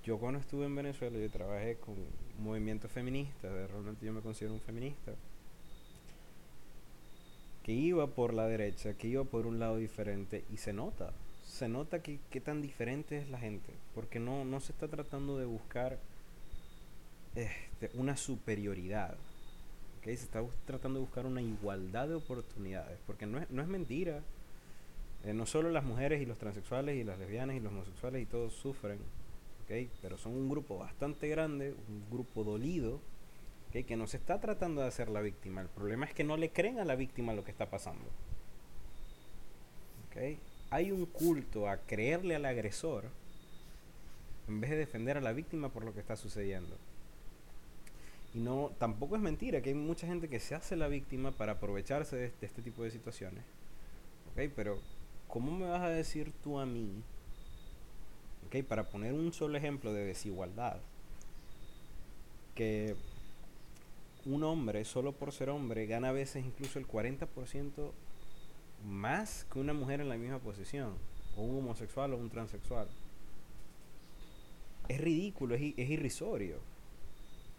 [0.05, 1.95] Yo cuando estuve en Venezuela, yo trabajé con
[2.39, 5.13] movimientos feministas, realmente yo me considero un feminista,
[7.63, 11.13] que iba por la derecha, que iba por un lado diferente, y se nota,
[11.47, 15.45] se nota que tan diferente es la gente, porque no, no se está tratando de
[15.45, 15.99] buscar
[17.35, 19.15] este, una superioridad,
[20.03, 24.21] se está tratando de buscar una igualdad de oportunidades, porque no es, no es mentira
[25.25, 28.27] eh, no solo las mujeres y los transexuales y las lesbianas y los homosexuales y
[28.27, 28.99] todos sufren,
[29.65, 29.91] ¿okay?
[30.01, 33.01] pero son un grupo bastante grande, un grupo dolido,
[33.69, 33.85] ¿okay?
[33.85, 35.61] que no se está tratando de hacer la víctima.
[35.61, 38.07] El problema es que no le creen a la víctima lo que está pasando.
[40.09, 40.39] ¿okay?
[40.71, 43.05] Hay un culto a creerle al agresor
[44.49, 46.79] en vez de defender a la víctima por lo que está sucediendo.
[48.33, 51.53] Y no, tampoco es mentira que hay mucha gente que se hace la víctima para
[51.53, 53.45] aprovecharse de, de este tipo de situaciones.
[54.33, 54.49] ¿okay?
[54.49, 54.79] Pero
[55.31, 57.03] ¿cómo me vas a decir tú a mí,
[58.47, 60.81] ok, para poner un solo ejemplo de desigualdad,
[62.55, 62.97] que
[64.27, 67.93] un hombre, solo por ser hombre, gana a veces incluso el 40%
[68.85, 70.95] más que una mujer en la misma posición,
[71.37, 72.89] o un homosexual o un transexual?
[74.89, 76.59] Es ridículo, es, es irrisorio.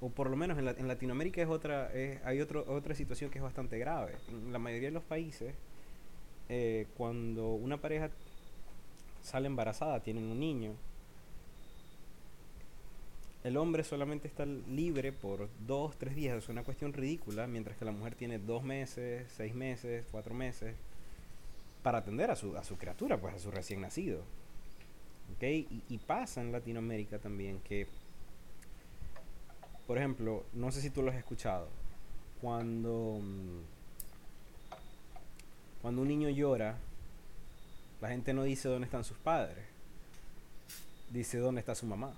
[0.02, 1.92] O por lo menos en, Latinoamérica es otra,
[2.26, 4.16] hay otro, otra situación que es bastante grave.
[4.30, 5.54] En la mayoría de los países,
[6.54, 8.10] eh, cuando una pareja
[9.22, 10.74] sale embarazada, tienen un niño,
[13.46, 17.86] el hombre solamente está libre por dos, tres días, es una cuestión ridícula, mientras que
[17.86, 20.76] la mujer tiene dos meses, seis meses, cuatro meses
[21.84, 24.22] para atender a su, a su criatura, pues a su recién nacido.
[25.38, 25.66] ¿Okay?
[25.72, 27.88] Y, y pasa en Latinoamérica también que,
[29.88, 31.70] por ejemplo, no sé si tú lo has escuchado,
[32.42, 33.81] cuando mm,
[35.82, 36.78] cuando un niño llora,
[38.02, 39.66] la gente no dice dónde están sus padres,
[41.12, 42.14] dice dónde está su mamá.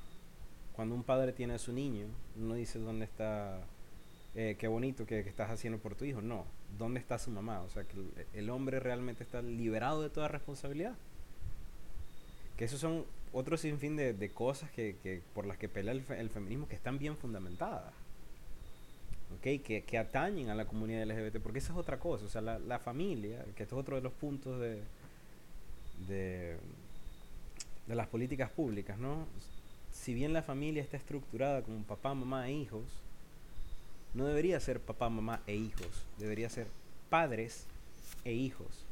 [0.74, 3.60] Cuando un padre tiene a su niño, no dice dónde está,
[4.36, 6.46] eh, qué bonito que, estás haciendo por tu hijo, no,
[6.78, 7.62] dónde está su mamá.
[7.62, 7.96] O sea, que
[8.34, 10.96] el, hombre realmente está liberado de toda responsabilidad.
[12.58, 16.30] Que esos son otro sinfín de, de cosas que, por las que pelea el, el
[16.30, 17.94] feminismo que están bien fundamentadas
[19.42, 22.60] que, que, atañen a la comunidad LGBT, porque esa es otra cosa, o sea, la,
[22.60, 24.82] la familia, que esto es otro de los puntos de,
[26.08, 26.58] de,
[27.88, 29.28] de las políticas públicas, ¿no?
[29.92, 32.84] Si bien la familia está estructurada como papá, mamá e hijos,
[34.14, 36.68] no debería ser papá, mamá e hijos, debería ser
[37.10, 37.66] padres
[38.26, 38.86] e hijos.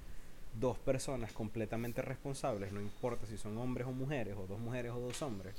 [0.60, 5.00] Dos personas completamente responsables, no importa si son hombres o mujeres, o dos mujeres o
[5.00, 5.56] dos hombres,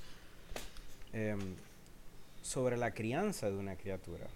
[1.12, 1.40] em,
[2.42, 4.26] sobre la crianza de una criatura.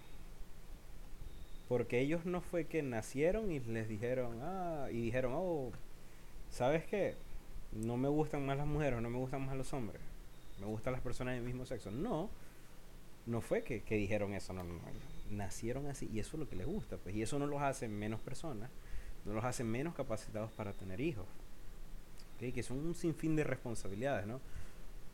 [1.67, 5.71] Porque ellos no fue que nacieron y les dijeron, ah, y dijeron, oh,
[6.49, 7.15] ¿sabes qué?
[7.73, 10.01] No me gustan más las mujeres, no me gustan más los hombres.
[10.59, 11.91] Me gustan las personas del mismo sexo.
[11.91, 12.29] No,
[13.25, 14.81] no fue que, dijeron eso, no, no, no.
[15.29, 17.15] Nacieron así y eso es lo que les gusta, pues.
[17.15, 18.69] Y eso no los hace menos personas,
[19.25, 21.25] no los hace menos capacitados para tener hijos.
[22.39, 24.39] Que son un sinfín de responsabilidades, ¿no?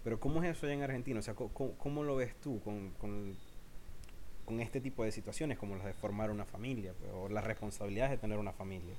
[0.03, 1.19] Pero ¿cómo es eso allá en Argentina?
[1.19, 3.35] O sea, ¿cómo, lo ves tú con, con
[4.45, 8.11] con este tipo de situaciones como las de formar una familia pues, o las responsabilidades
[8.11, 8.93] de tener una familia.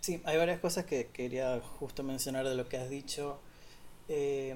[0.00, 3.38] Sí, hay varias cosas que quería justo mencionar de lo que has dicho.
[4.08, 4.54] Eh,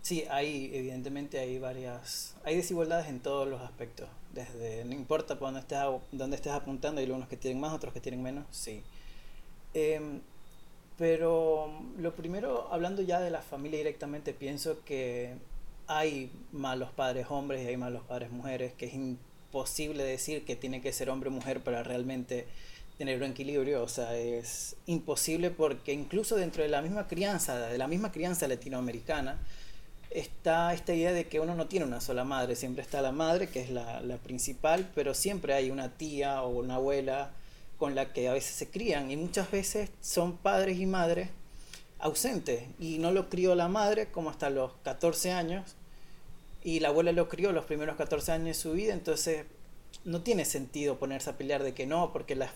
[0.00, 4.08] sí, hay, evidentemente hay varias, hay desigualdades en todos los aspectos.
[4.32, 5.78] Desde, no importa por dónde estés,
[6.12, 8.82] dónde estés apuntando, hay algunos que tienen más, otros que tienen menos, sí.
[9.74, 10.20] Em,
[10.96, 15.36] pero lo primero, hablando ya de la familia directamente, pienso que
[15.88, 20.80] hay malos padres hombres y hay malos padres mujeres, que es imposible decir que tiene
[20.80, 22.46] que ser hombre o mujer para realmente
[22.98, 27.78] tener un equilibrio, o sea, es imposible porque incluso dentro de la misma crianza, de
[27.78, 29.38] la misma crianza latinoamericana,
[30.10, 33.48] está esta idea de que uno no tiene una sola madre, siempre está la madre,
[33.48, 37.30] que es la, la principal, pero siempre hay una tía o una abuela
[37.78, 41.30] con la que a veces se crían y muchas veces son padres y madres
[41.98, 42.64] ausentes.
[42.78, 45.76] Y no lo crió la madre como hasta los 14 años
[46.62, 49.46] y la abuela lo crió los primeros 14 años de su vida, entonces
[50.04, 52.50] no tiene sentido ponerse a pelear de que no, porque la,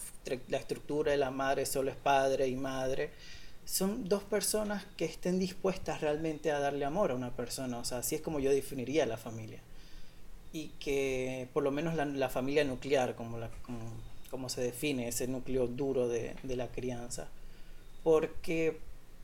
[0.49, 3.11] la estructura de la madre solo es padre y madre.
[3.65, 7.99] Son dos personas que estén dispuestas realmente a darle amor a una persona, o sea,
[7.99, 9.61] así es como yo definiría la familia.
[10.53, 13.51] Y que por lo menos la, la familia nuclear, como, la,
[14.31, 17.29] como, se define, ese núcleo duro de, de la crianza.
[18.03, 18.79] Porque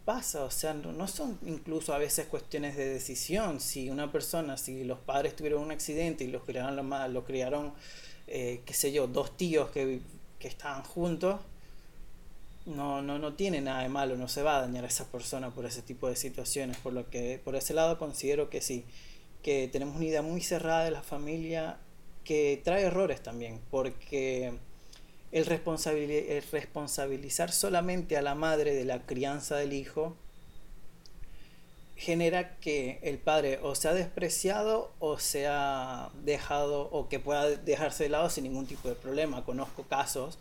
[0.09, 3.61] pasa, o sea, no, son incluso a veces cuestiones de decisión.
[3.61, 6.77] Si una persona, si los padres tuvieron un accidente y los criaron,
[7.13, 7.75] lo, criaron
[8.27, 10.01] eh, qué sé yo, dos tíos que,
[10.39, 11.39] que estaban juntos,
[12.65, 15.51] no, no, no tiene nada de malo, no se va a dañar a esa persona
[15.51, 16.79] por ese tipo de situaciones.
[16.79, 18.87] Por lo que, por ese lado considero que sí,
[19.43, 21.77] que tenemos una idea muy cerrada de la familia
[22.25, 24.55] que trae errores también, porque
[25.33, 30.17] el, responsabilizar solamente a la madre de la crianza del hijo
[31.97, 38.11] genera que el padre o sea despreciado o sea dejado o que pueda dejarse de
[38.11, 39.45] lado sin ningún tipo de problema.
[39.45, 40.39] Conozco casos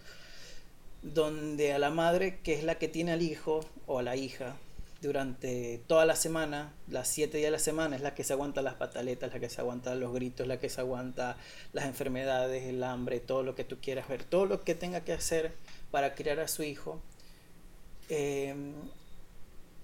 [1.01, 4.55] donde a la madre, que es la que tiene al hijo o a la hija,
[5.01, 8.61] durante toda la semana, las siete días de la semana, es la que se aguanta
[8.61, 11.37] las pataletas, la que se aguanta los gritos, la que se aguanta
[11.73, 15.13] las enfermedades, el hambre, todo lo que tú quieras ver, todo lo que tenga que
[15.13, 15.53] hacer
[15.91, 17.01] para criar a su hijo.
[18.09, 18.73] Em,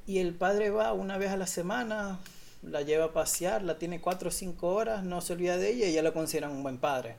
[0.07, 2.19] y el padre va una vez a la semana,
[2.63, 5.87] la lleva a pasear, la tiene cuatro o cinco horas, no se olvida de ella
[5.87, 7.15] y ya lo consideran un buen padre.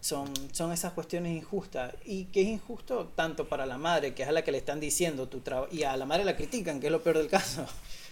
[0.00, 1.94] Son, son esas cuestiones injustas.
[2.04, 4.80] Y que es injusto tanto para la madre, que es a la que le están
[4.80, 7.66] diciendo tu trabajo, y a la madre la critican, que es lo peor del caso,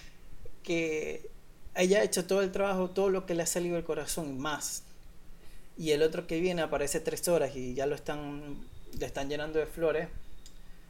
[0.62, 1.30] que
[1.74, 4.82] ella ha hecho todo el trabajo, todo lo que le ha salido del corazón, más.
[5.78, 8.66] Y el otro que viene aparece tres horas y ya lo están,
[8.98, 10.08] le están llenando de flores.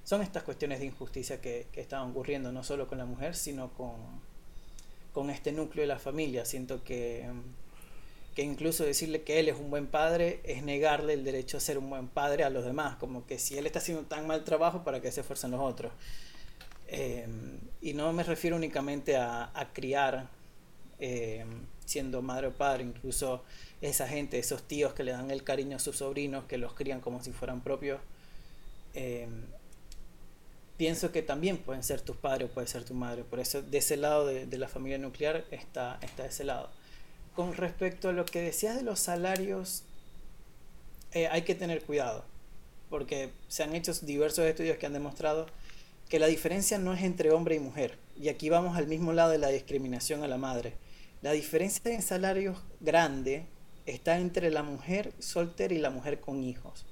[0.04, 3.72] Son estas cuestiones de injusticia que, que están ocurriendo, no solo con la mujer, sino
[3.74, 3.96] con,
[5.12, 6.44] con este núcleo de la familia.
[6.44, 7.28] Siento que
[8.36, 11.78] que incluso decirle que él es un buen padre es negarle el derecho a ser
[11.78, 14.84] un buen padre a los demás, como que si él está haciendo tan mal trabajo,
[14.84, 15.90] ¿para que se esfuercen los otros?
[16.86, 20.28] Em, y no me refiero únicamente a, criar
[20.98, 23.42] em, siendo madre o padre, incluso
[23.80, 27.00] esa gente, esos tíos que le dan el cariño a sus sobrinos, que los crían
[27.00, 28.02] como si fueran propios.
[28.92, 29.46] Em,
[30.76, 33.24] pienso que también pueden ser tus padres o puede ser tu madre.
[33.24, 36.68] Por eso, de ese lado de, de la familia nuclear está, está ese lado
[37.36, 39.84] con respecto a lo que decías de los salarios,
[41.12, 42.24] eh, hay que tener cuidado,
[42.88, 45.46] porque se han hecho diversos estudios que han demostrado
[46.08, 47.98] que la diferencia no es entre hombre y mujer.
[48.18, 50.74] Y aquí vamos al mismo lado de la discriminación a la madre.
[51.20, 53.44] La diferencia en salarios grande
[53.84, 56.86] está entre la mujer soltera y la mujer con hijos.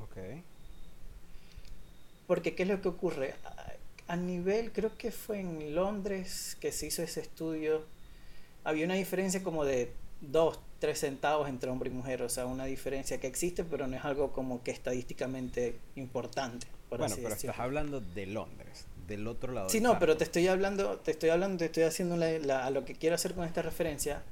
[0.00, 0.16] Ok.
[2.26, 3.34] Porque, ¿qué es lo que ocurre?
[4.06, 7.84] A nivel, creo que fue en Londres que se hizo ese estudio
[8.64, 12.64] había una diferencia como de 2, 3 centavos entre hombre y mujer, o sea, una
[12.64, 16.66] diferencia que existe, pero no es algo como que estadísticamente importante.
[16.90, 19.68] bueno, pero estás hablando de Londres, del otro lado.
[19.68, 22.94] Sí, no, pero te estoy hablando, te estoy hablando, te estoy haciendo a lo que
[22.94, 24.22] quiero hacer con esta referencia.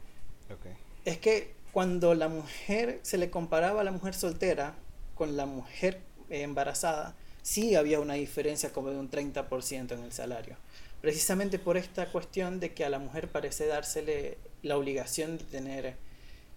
[0.58, 0.72] Okay.
[1.04, 4.74] Es que cuando la mujer se le comparaba a la mujer soltera
[5.14, 10.56] con la mujer embarazada, sí había una diferencia como de un 30% en el salario
[11.00, 15.96] precisamente por esta cuestión de que a la mujer parece dársele la obligación de tener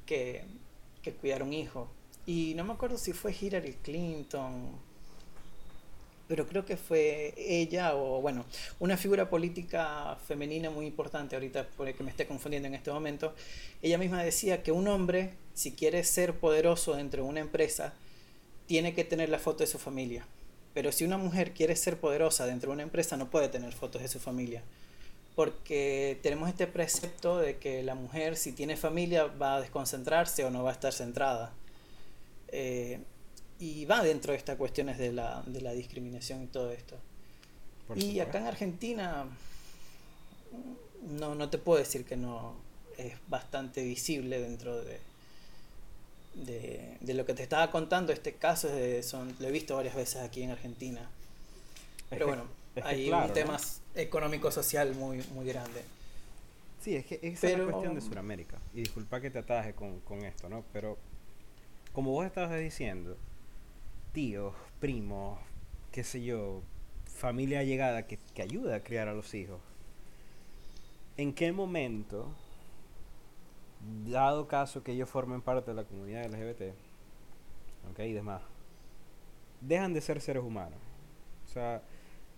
[0.05, 0.43] que,
[1.21, 1.89] cuidar un hijo.
[2.25, 4.71] Y no me acuerdo si fue Hillary Clinton,
[6.27, 8.45] pero creo que fue ella o, bueno,
[8.79, 13.35] una figura política femenina muy importante, ahorita por que me esté confundiendo en este momento,
[13.81, 17.93] ella misma decía que un hombre, si quiere ser poderoso dentro de una empresa,
[18.65, 20.25] tiene que tener la foto de su familia.
[20.73, 24.01] Pero si una mujer quiere ser poderosa dentro de una empresa, no puede tener fotos
[24.01, 24.63] de su familia.
[25.35, 30.49] Porque tenemos este precepto de que la mujer, si tiene familia, va a desconcentrarse o
[30.49, 31.51] no va a estar centrada.
[32.49, 32.99] Eh,
[33.59, 36.97] y va dentro de estas cuestiones de la, de la discriminación y todo esto.
[37.95, 39.25] y acá en Argentina,
[41.19, 42.55] no, no te puedo decir que no
[42.97, 44.99] es bastante visible dentro de,
[46.35, 49.95] de, de, lo que te estaba contando, este caso es son, lo he visto varias
[49.95, 51.09] veces aquí en Argentina.
[52.09, 52.43] Pero bueno,
[52.83, 53.57] hay un tema
[53.95, 55.81] económico-social muy, muy grande.
[56.81, 58.57] Sí, es que esa es la cuestión de Sudamérica.
[58.73, 60.65] Y disculpa que te ataje con, con esto, ¿no?
[60.73, 60.97] Pero
[61.93, 63.17] como vos estabas diciendo,
[64.11, 65.39] tíos, primos,
[65.91, 66.61] qué sé yo,
[67.05, 69.61] familia llegada que, que ayuda a criar a los hijos.
[71.15, 72.35] ¿En qué momento
[74.05, 76.73] dado caso que ellos formen parte de la comunidad LGBT,
[77.91, 78.41] ok, y demás,
[79.61, 80.79] dejan de ser seres humanos.
[81.47, 81.81] O sea,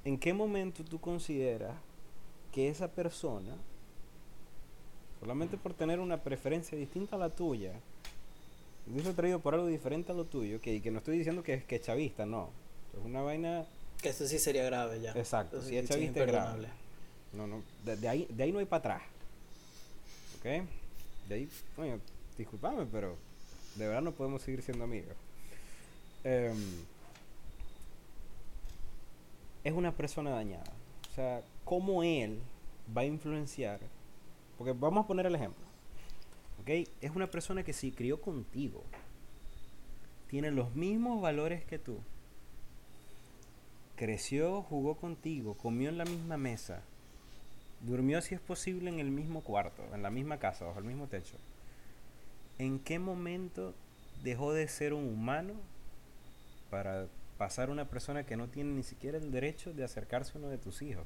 [0.04, 1.76] ¿en qué momento tú consideras
[2.52, 3.56] que esa persona,
[5.20, 7.74] solamente por tener una preferencia distinta a la tuya,
[8.86, 11.64] dice traído por algo diferente a lo tuyo, que, que no estoy diciendo que es
[11.64, 12.50] que chavista, no.
[12.98, 13.66] Es una vaina...
[14.02, 15.12] Que eso sí sería grave ya.
[15.12, 16.68] Exacto, si es chavista es grave.
[17.34, 19.02] No, no, de, ahí, de ahí no hay para atrás.
[20.40, 20.66] ¿Ok?
[21.28, 21.50] De ahí,
[22.38, 23.18] disculpame, pero
[23.76, 25.16] de verdad no podemos seguir siendo amigos.
[26.24, 26.58] Em,
[29.64, 30.72] es una persona dañada.
[31.12, 32.40] O sea, ¿cómo él
[32.96, 33.80] va a influenciar?
[34.58, 35.66] Porque vamos a poner el ejemplo.
[36.62, 36.88] ¿Ok?
[37.02, 38.84] Es una persona que se crió contigo.
[40.28, 42.00] Tiene los mismos valores que tú.
[43.96, 46.84] Creció, jugó contigo, comió en la misma mesa
[47.86, 51.08] Durmió, si es posible, en el mismo cuarto, en la misma casa, bajo el mismo
[51.08, 51.38] techo.
[52.58, 53.76] ¿En qué momento
[54.24, 55.54] dejó de ser un humano
[56.72, 57.06] para
[57.38, 60.50] pasar a una persona que no tiene ni siquiera el derecho de acercarse a uno
[60.50, 61.06] de tus hijos?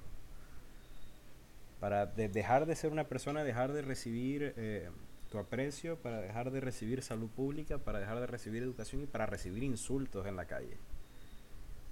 [1.81, 4.89] Para dejar de ser una persona, dejar de recibir eh,
[5.29, 9.25] tu aprecio, para dejar de recibir salud pública, para dejar de recibir educación y para
[9.25, 10.77] recibir insultos en la calle.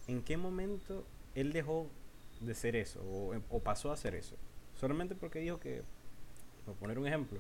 [0.08, 1.06] ¿En qué momento
[1.36, 1.90] él dejó
[2.40, 4.38] de ser eso o pasó a ser eso?
[4.80, 5.82] Solamente porque dijo que,
[6.66, 7.40] por poner un ejemplo,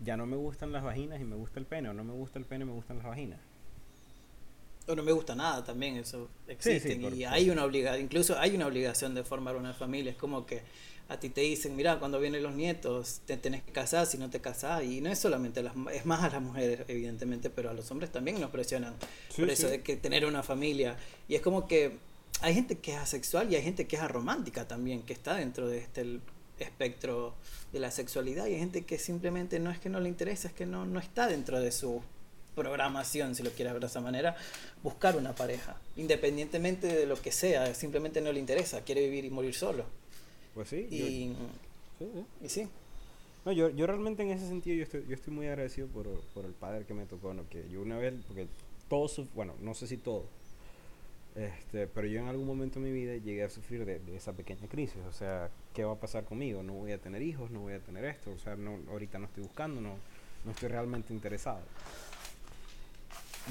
[0.00, 2.38] ya no me gustan las vaginas y me gusta el pene, o no me gusta
[2.38, 3.40] el pene y me gustan las vaginas.
[4.88, 6.94] O no me gusta nada también, eso existe.
[6.94, 10.12] y hay una obligación, incluso hay una obligación de formar una familia.
[10.12, 10.62] Es como que
[11.08, 14.28] a ti te dicen, mira, cuando vienen los nietos, te tenés que casar, si no
[14.30, 17.72] te casás, y no es solamente, las, es más a las mujeres, evidentemente, pero a
[17.72, 18.94] los hombres también nos presionan
[19.36, 20.96] por eso de que tener una familia.
[21.28, 21.98] Y es como que
[22.40, 25.68] hay gente que es asexual y hay gente que es aromántica también, que está dentro
[25.68, 26.20] de este
[26.64, 27.34] espectro
[27.72, 30.54] de la sexualidad, y hay gente que simplemente no es que no le interesa, es
[30.54, 32.02] que no, no está dentro de su
[32.54, 34.34] programación, si lo quieres ver de esa manera,
[34.82, 39.30] buscar una pareja, independientemente de lo que sea, simplemente no le interesa, quiere vivir y
[39.30, 39.84] morir solo.
[40.54, 40.88] Pues sí.
[40.90, 41.36] Y sí.
[42.42, 42.68] Y sí.
[43.44, 46.44] No, yo, yo realmente en ese sentido yo estoy, yo estoy muy agradecido por, por
[46.44, 47.48] el padre que me tocó, ¿no?
[47.48, 48.48] que yo una vez, porque
[48.88, 50.24] todos, bueno, no sé si todo,
[51.36, 54.32] este, pero yo en algún momento de mi vida llegué a sufrir de, de, esa
[54.32, 56.62] pequeña crisis, o sea, ¿qué va a pasar conmigo?
[56.62, 59.26] No voy a tener hijos, no voy a tener esto, o sea, no, ahorita no
[59.26, 59.96] estoy buscando, no,
[60.44, 61.60] no estoy realmente interesado.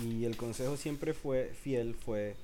[0.03, 2.35] Y el consejo siempre fue, fiel, fue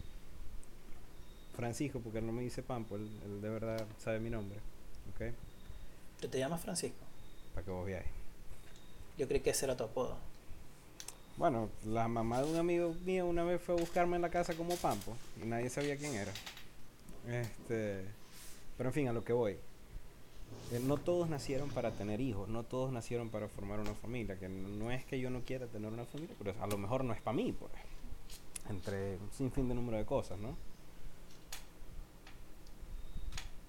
[1.55, 4.59] Francisco, porque él no me dice Pampo, él, de verdad sabe mi nombre.
[5.13, 5.33] ¿Ok?
[6.19, 7.03] ¿Tú te llamas Francisco?
[7.53, 8.07] Para que vos veáis.
[9.17, 10.17] Yo creí que ese era tu apodo.
[11.41, 14.53] Bueno, la mamá de un amigo mío una vez fue a buscarme en la casa
[14.53, 16.31] como Pampo y nadie sabía quién era.
[17.27, 18.05] Este,
[18.77, 19.53] pero en fin, a lo que voy.
[20.71, 24.49] Eh, no todos nacieron para tener hijos, no todos nacieron para formar una familia, que
[24.49, 27.21] no es que yo no quiera tener una familia, pero a lo mejor no es
[27.21, 27.71] para mí, pues.
[28.69, 30.55] Entre un sinfín de número de cosas, ¿no?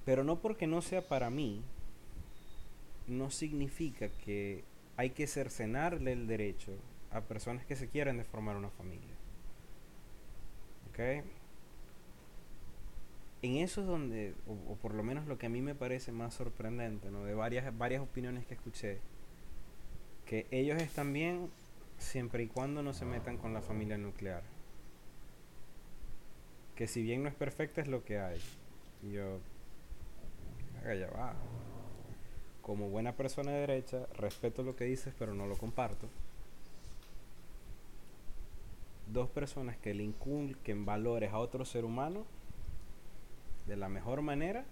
[0.05, 1.63] Pero no porque no sea para mí,
[3.07, 4.63] no significa que
[4.99, 6.73] hay que cercenarle el derecho
[7.13, 9.15] a personas que se quieren de formar una familia.
[10.91, 11.25] ¿Ok?
[13.43, 16.35] En eso es donde, o, por lo menos lo que a mí me parece más
[16.35, 17.25] sorprendente, ¿no?
[17.25, 19.01] De varias, varias opiniones que escuché,
[20.27, 21.51] que ellos están bien
[21.99, 24.43] siempre y cuando no se metan con la familia nuclear.
[26.77, 28.41] Que si bien no es perfecta es lo que hay.
[29.13, 29.41] yo,
[30.85, 31.35] ya va.
[32.63, 36.09] Como buena persona de derecha, respeto lo que dices, pero no lo comparto.
[39.13, 42.25] Dos personas que le inculquen valores a otro ser humano
[43.67, 44.65] de la mejor manera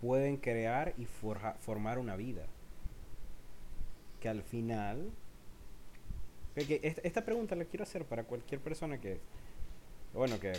[0.00, 2.46] pueden crear y formar una vida.
[4.20, 5.10] Que al final.
[6.54, 9.20] esta pregunta la quiero hacer para cualquier persona que.
[10.12, 10.52] Bueno, que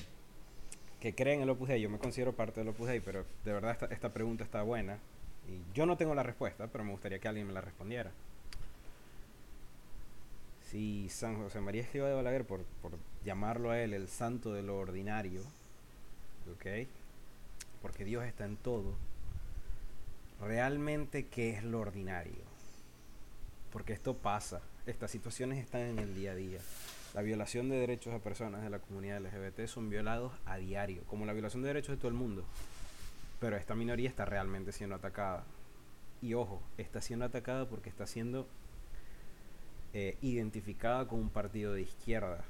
[1.05, 3.53] que creen en el Opus Dei, yo me considero parte del Opus Dei, pero de
[3.53, 4.97] verdad esta pregunta está buena.
[5.47, 8.11] Y yo no tengo la respuesta, pero me gustaría que alguien me la respondiera.
[10.75, 14.61] Si San José María Escriba de Balaguer, por, por llamarlo a él el santo de
[14.61, 15.39] lo ordinario,
[16.53, 16.85] ¿ok?
[17.81, 18.93] Porque Dios está en todo,
[20.41, 22.43] realmente, ¿qué es lo ordinario?
[23.71, 26.59] Porque esto pasa, estas situaciones están en el día a día.
[27.13, 31.25] La violación de derechos a personas de la comunidad LGBT son violados a diario, como
[31.25, 32.43] la violación de derechos de todo el mundo.
[33.39, 35.45] Pero esta minoría está realmente siendo atacada.
[36.21, 38.45] Y ojo, está siendo atacada porque está siendo
[39.97, 42.43] eh, identificada con un partido de izquierda.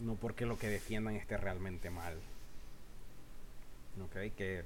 [0.00, 2.12] No porque lo que defiendan esté realmente mal.
[4.04, 4.36] ¿Ok?
[4.36, 4.64] Que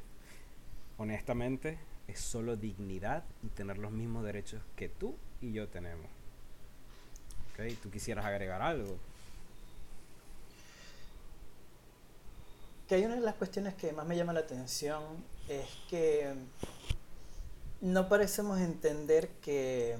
[0.99, 1.79] honestamente
[2.09, 6.07] es solo dignidad y tener los mismos derechos que tú y yo tenemos.
[7.85, 8.97] ¿Tú quisieras agregar algo?
[12.89, 15.05] Que hay una de las cuestiones que más me llama la atención
[15.49, 16.35] es que
[17.81, 19.97] no parecemos entender que,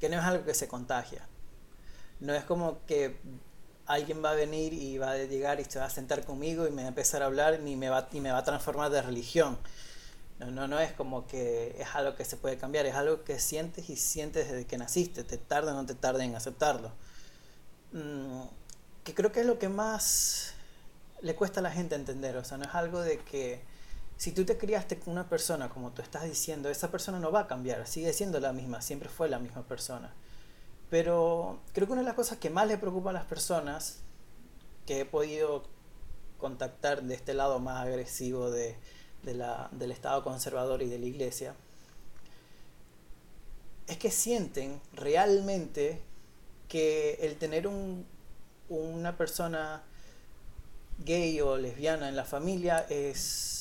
[0.00, 1.26] que no es algo que se contagia.
[2.20, 3.16] No es como que
[3.86, 6.70] alguien va a venir y va a llegar y se va a sentar conmigo y
[6.70, 9.02] me va a empezar a hablar ni me va, y me va a transformar de
[9.02, 9.58] religión.
[10.38, 13.40] No, no, no es como que es algo que se puede cambiar, es algo que
[13.40, 16.92] sientes y sientes desde que naciste, te tarda o no te tarda en aceptarlo.
[17.92, 18.42] Mm,
[19.02, 20.54] que creo que es lo que más
[21.22, 23.62] le cuesta a la gente entender, o sea, no es algo de que
[24.18, 27.40] si tú te criaste con una persona, como tú estás diciendo, esa persona no va
[27.40, 30.12] a cambiar, sigue siendo la misma, siempre fue la misma persona.
[30.90, 34.00] Pero creo que una de las cosas que más le preocupa a las personas
[34.86, 35.64] que he podido
[36.36, 38.76] contactar de este lado más agresivo de,
[39.22, 41.54] de la, del Estado conservador y de la Iglesia,
[43.86, 46.02] es que sienten realmente
[46.68, 48.04] que el tener un,
[48.68, 49.82] una persona
[51.04, 53.57] gay o lesbiana en la familia es,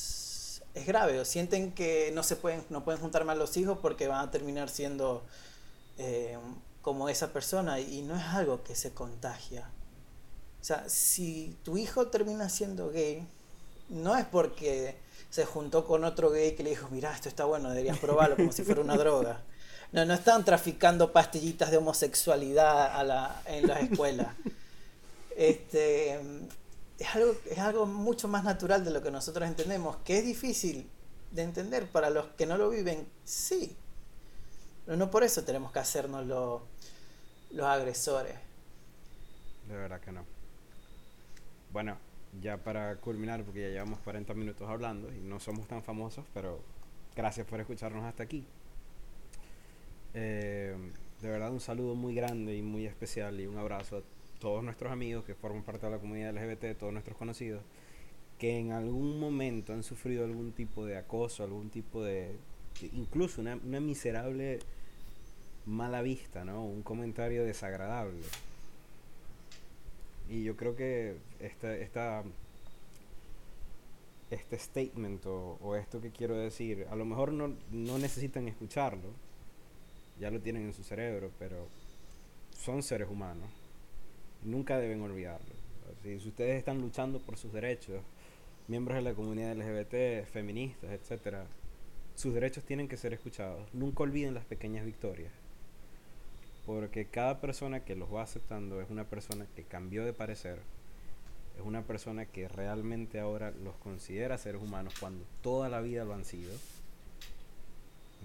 [0.78, 4.08] es grave, o sienten que no se pueden, no pueden juntar más los hijos porque
[4.08, 5.24] van a terminar siendo
[5.98, 6.38] eh,
[6.82, 9.70] como esa persona y no es algo que se contagia.
[10.62, 13.28] O sea, si tu hijo termina siendo gay,
[13.90, 14.96] no es porque
[15.30, 18.52] se juntó con otro gay que le dijo, mira, esto está bueno, deberías probarlo como
[18.52, 19.42] si fuera una droga.
[19.92, 24.28] No, no están traficando pastillitas de homosexualidad a la, en las escuelas.
[25.36, 26.20] Este,
[27.00, 30.90] es, algo, es algo mucho más natural de lo que nosotros entendemos, que es difícil
[31.32, 31.88] de entender.
[31.88, 33.76] Para los que no lo viven, sí.
[34.86, 36.26] Pero no por eso tenemos que hacernos
[37.52, 38.36] los agresores.
[39.68, 40.26] De verdad que no.
[41.72, 41.98] Bueno,
[42.42, 46.60] ya para culminar, porque ya llevamos 40 minutos hablando y no somos tan famosos, pero
[47.16, 48.46] gracias por escucharnos hasta aquí.
[50.14, 50.76] Eh,
[51.22, 54.02] de verdad un saludo muy grande y muy especial y un abrazo a
[54.40, 57.64] todos nuestros amigos que forman parte de la comunidad LGBT, todos nuestros conocidos,
[58.38, 62.36] que en algún momento han sufrido algún tipo de acoso, algún tipo de,
[62.94, 64.60] incluso una, una miserable
[65.66, 66.64] mala vista, ¿no?
[66.64, 68.22] Un comentario desagradable.
[70.30, 72.24] Y yo creo que esta, esta,
[74.30, 79.10] este statement o, o, esto que quiero decir, a lo mejor no, no necesitan escucharlo,
[80.20, 81.68] ya lo tienen en su cerebro, pero
[82.52, 83.50] son seres humanos.
[84.44, 85.56] Nunca deben olvidarlo.
[86.04, 88.02] Si ustedes están luchando por sus derechos,
[88.68, 91.46] miembros de la comunidad LGBT, feministas, etcétera,
[92.16, 93.68] sus derechos tienen que ser escuchados.
[93.74, 95.32] Nunca olviden las pequeñas victorias.
[96.66, 100.60] Porque cada persona que los va aceptando es una persona que cambió de parecer,
[101.58, 106.14] es una persona que realmente ahora los considera seres humanos cuando toda la vida lo
[106.14, 106.54] han sido.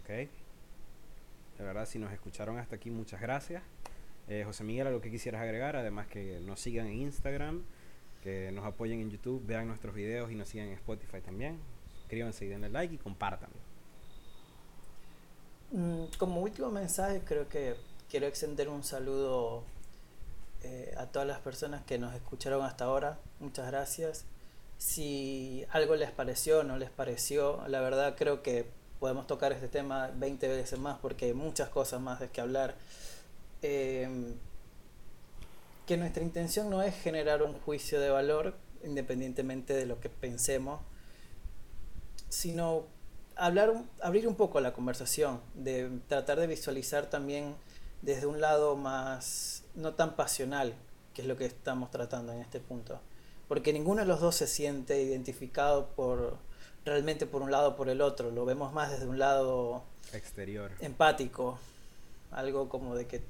[0.01, 0.09] ¿Ok?
[1.59, 3.63] De verdad, si nos escucharon hasta aquí, muchas gracias.
[4.29, 7.63] Eh, José Miguel, algo que quisieras agregar, además que nos sigan en Instagram,
[8.23, 11.59] que nos apoyen en YouTube, vean nuestros videos y nos sigan en Spotify también.
[11.99, 13.57] Suscríbanse y denle like y compártanlo.
[15.73, 17.75] Mm, como último mensaje, creo que
[18.09, 19.65] quiero extender un saludo
[20.63, 23.19] eh, a todas las personas que nos escucharon hasta ahora.
[23.41, 24.27] Muchas gracias.
[24.79, 28.67] Si algo les pareció o no les pareció, la verdad creo que
[29.01, 32.77] podemos tocar este tema 20 veces más porque hay muchas cosas más de que hablar.
[33.63, 34.35] Eh,
[35.87, 38.55] que nuestra intención no es generar un juicio de valor
[38.85, 40.81] independientemente de lo que pensemos,
[42.29, 42.85] sino
[43.37, 47.55] hablar, abrir un poco la conversación, de tratar de visualizar también
[48.03, 50.75] desde un lado más no tan pasional,
[51.15, 53.01] que es lo que estamos tratando en este punto.
[53.49, 56.39] Porque ninguno de los dos se siente identificado por
[56.85, 60.73] realmente por un lado o por el otro, lo vemos más desde un lado exterior,
[60.81, 61.59] empático,
[62.33, 63.23] algo como de que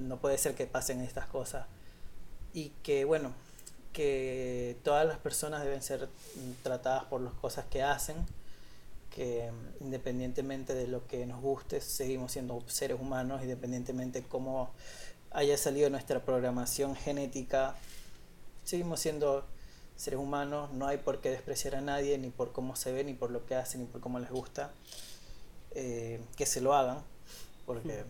[0.00, 1.66] no puede ser que pasen estas cosas.
[2.52, 3.32] Y que bueno,
[3.92, 6.08] que todas las personas deben ser
[6.62, 8.16] tratadas por las cosas que hacen
[9.10, 14.70] que mm, independientemente de lo que nos guste, seguimos siendo seres humanos, independientemente de cómo
[15.32, 17.74] haya salido nuestra programación genética,
[18.64, 19.44] seguimos siendo
[19.96, 23.14] seres humanos, no hay por qué despreciar a nadie, ni por cómo se ve, ni
[23.14, 24.72] por lo que hacen, ni por cómo les gusta,
[25.72, 26.98] eh, que se lo hagan,
[27.66, 28.04] porque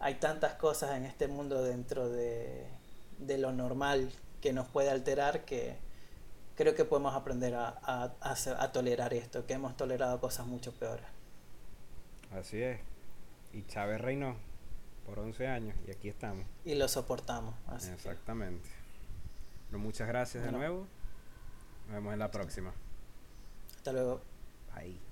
[0.00, 2.66] hay tantas cosas en este mundo dentro de,
[3.18, 5.76] de lo normal que nos puede alterar que
[6.58, 7.78] creo que podemos aprender a,
[8.20, 11.06] a, tolerar esto, que hemos tolerado cosas mucho peores.
[12.32, 12.80] Así es.
[13.52, 14.36] Y Chávez reinó
[15.06, 16.44] por 11 años y aquí estamos.
[16.64, 17.54] Y lo soportamos.
[17.92, 18.68] Exactamente.
[19.70, 20.86] muchas gracias de nuevo.
[21.86, 22.72] Nos vemos en la próxima.
[23.76, 24.20] Hasta luego.
[24.74, 25.07] Bye.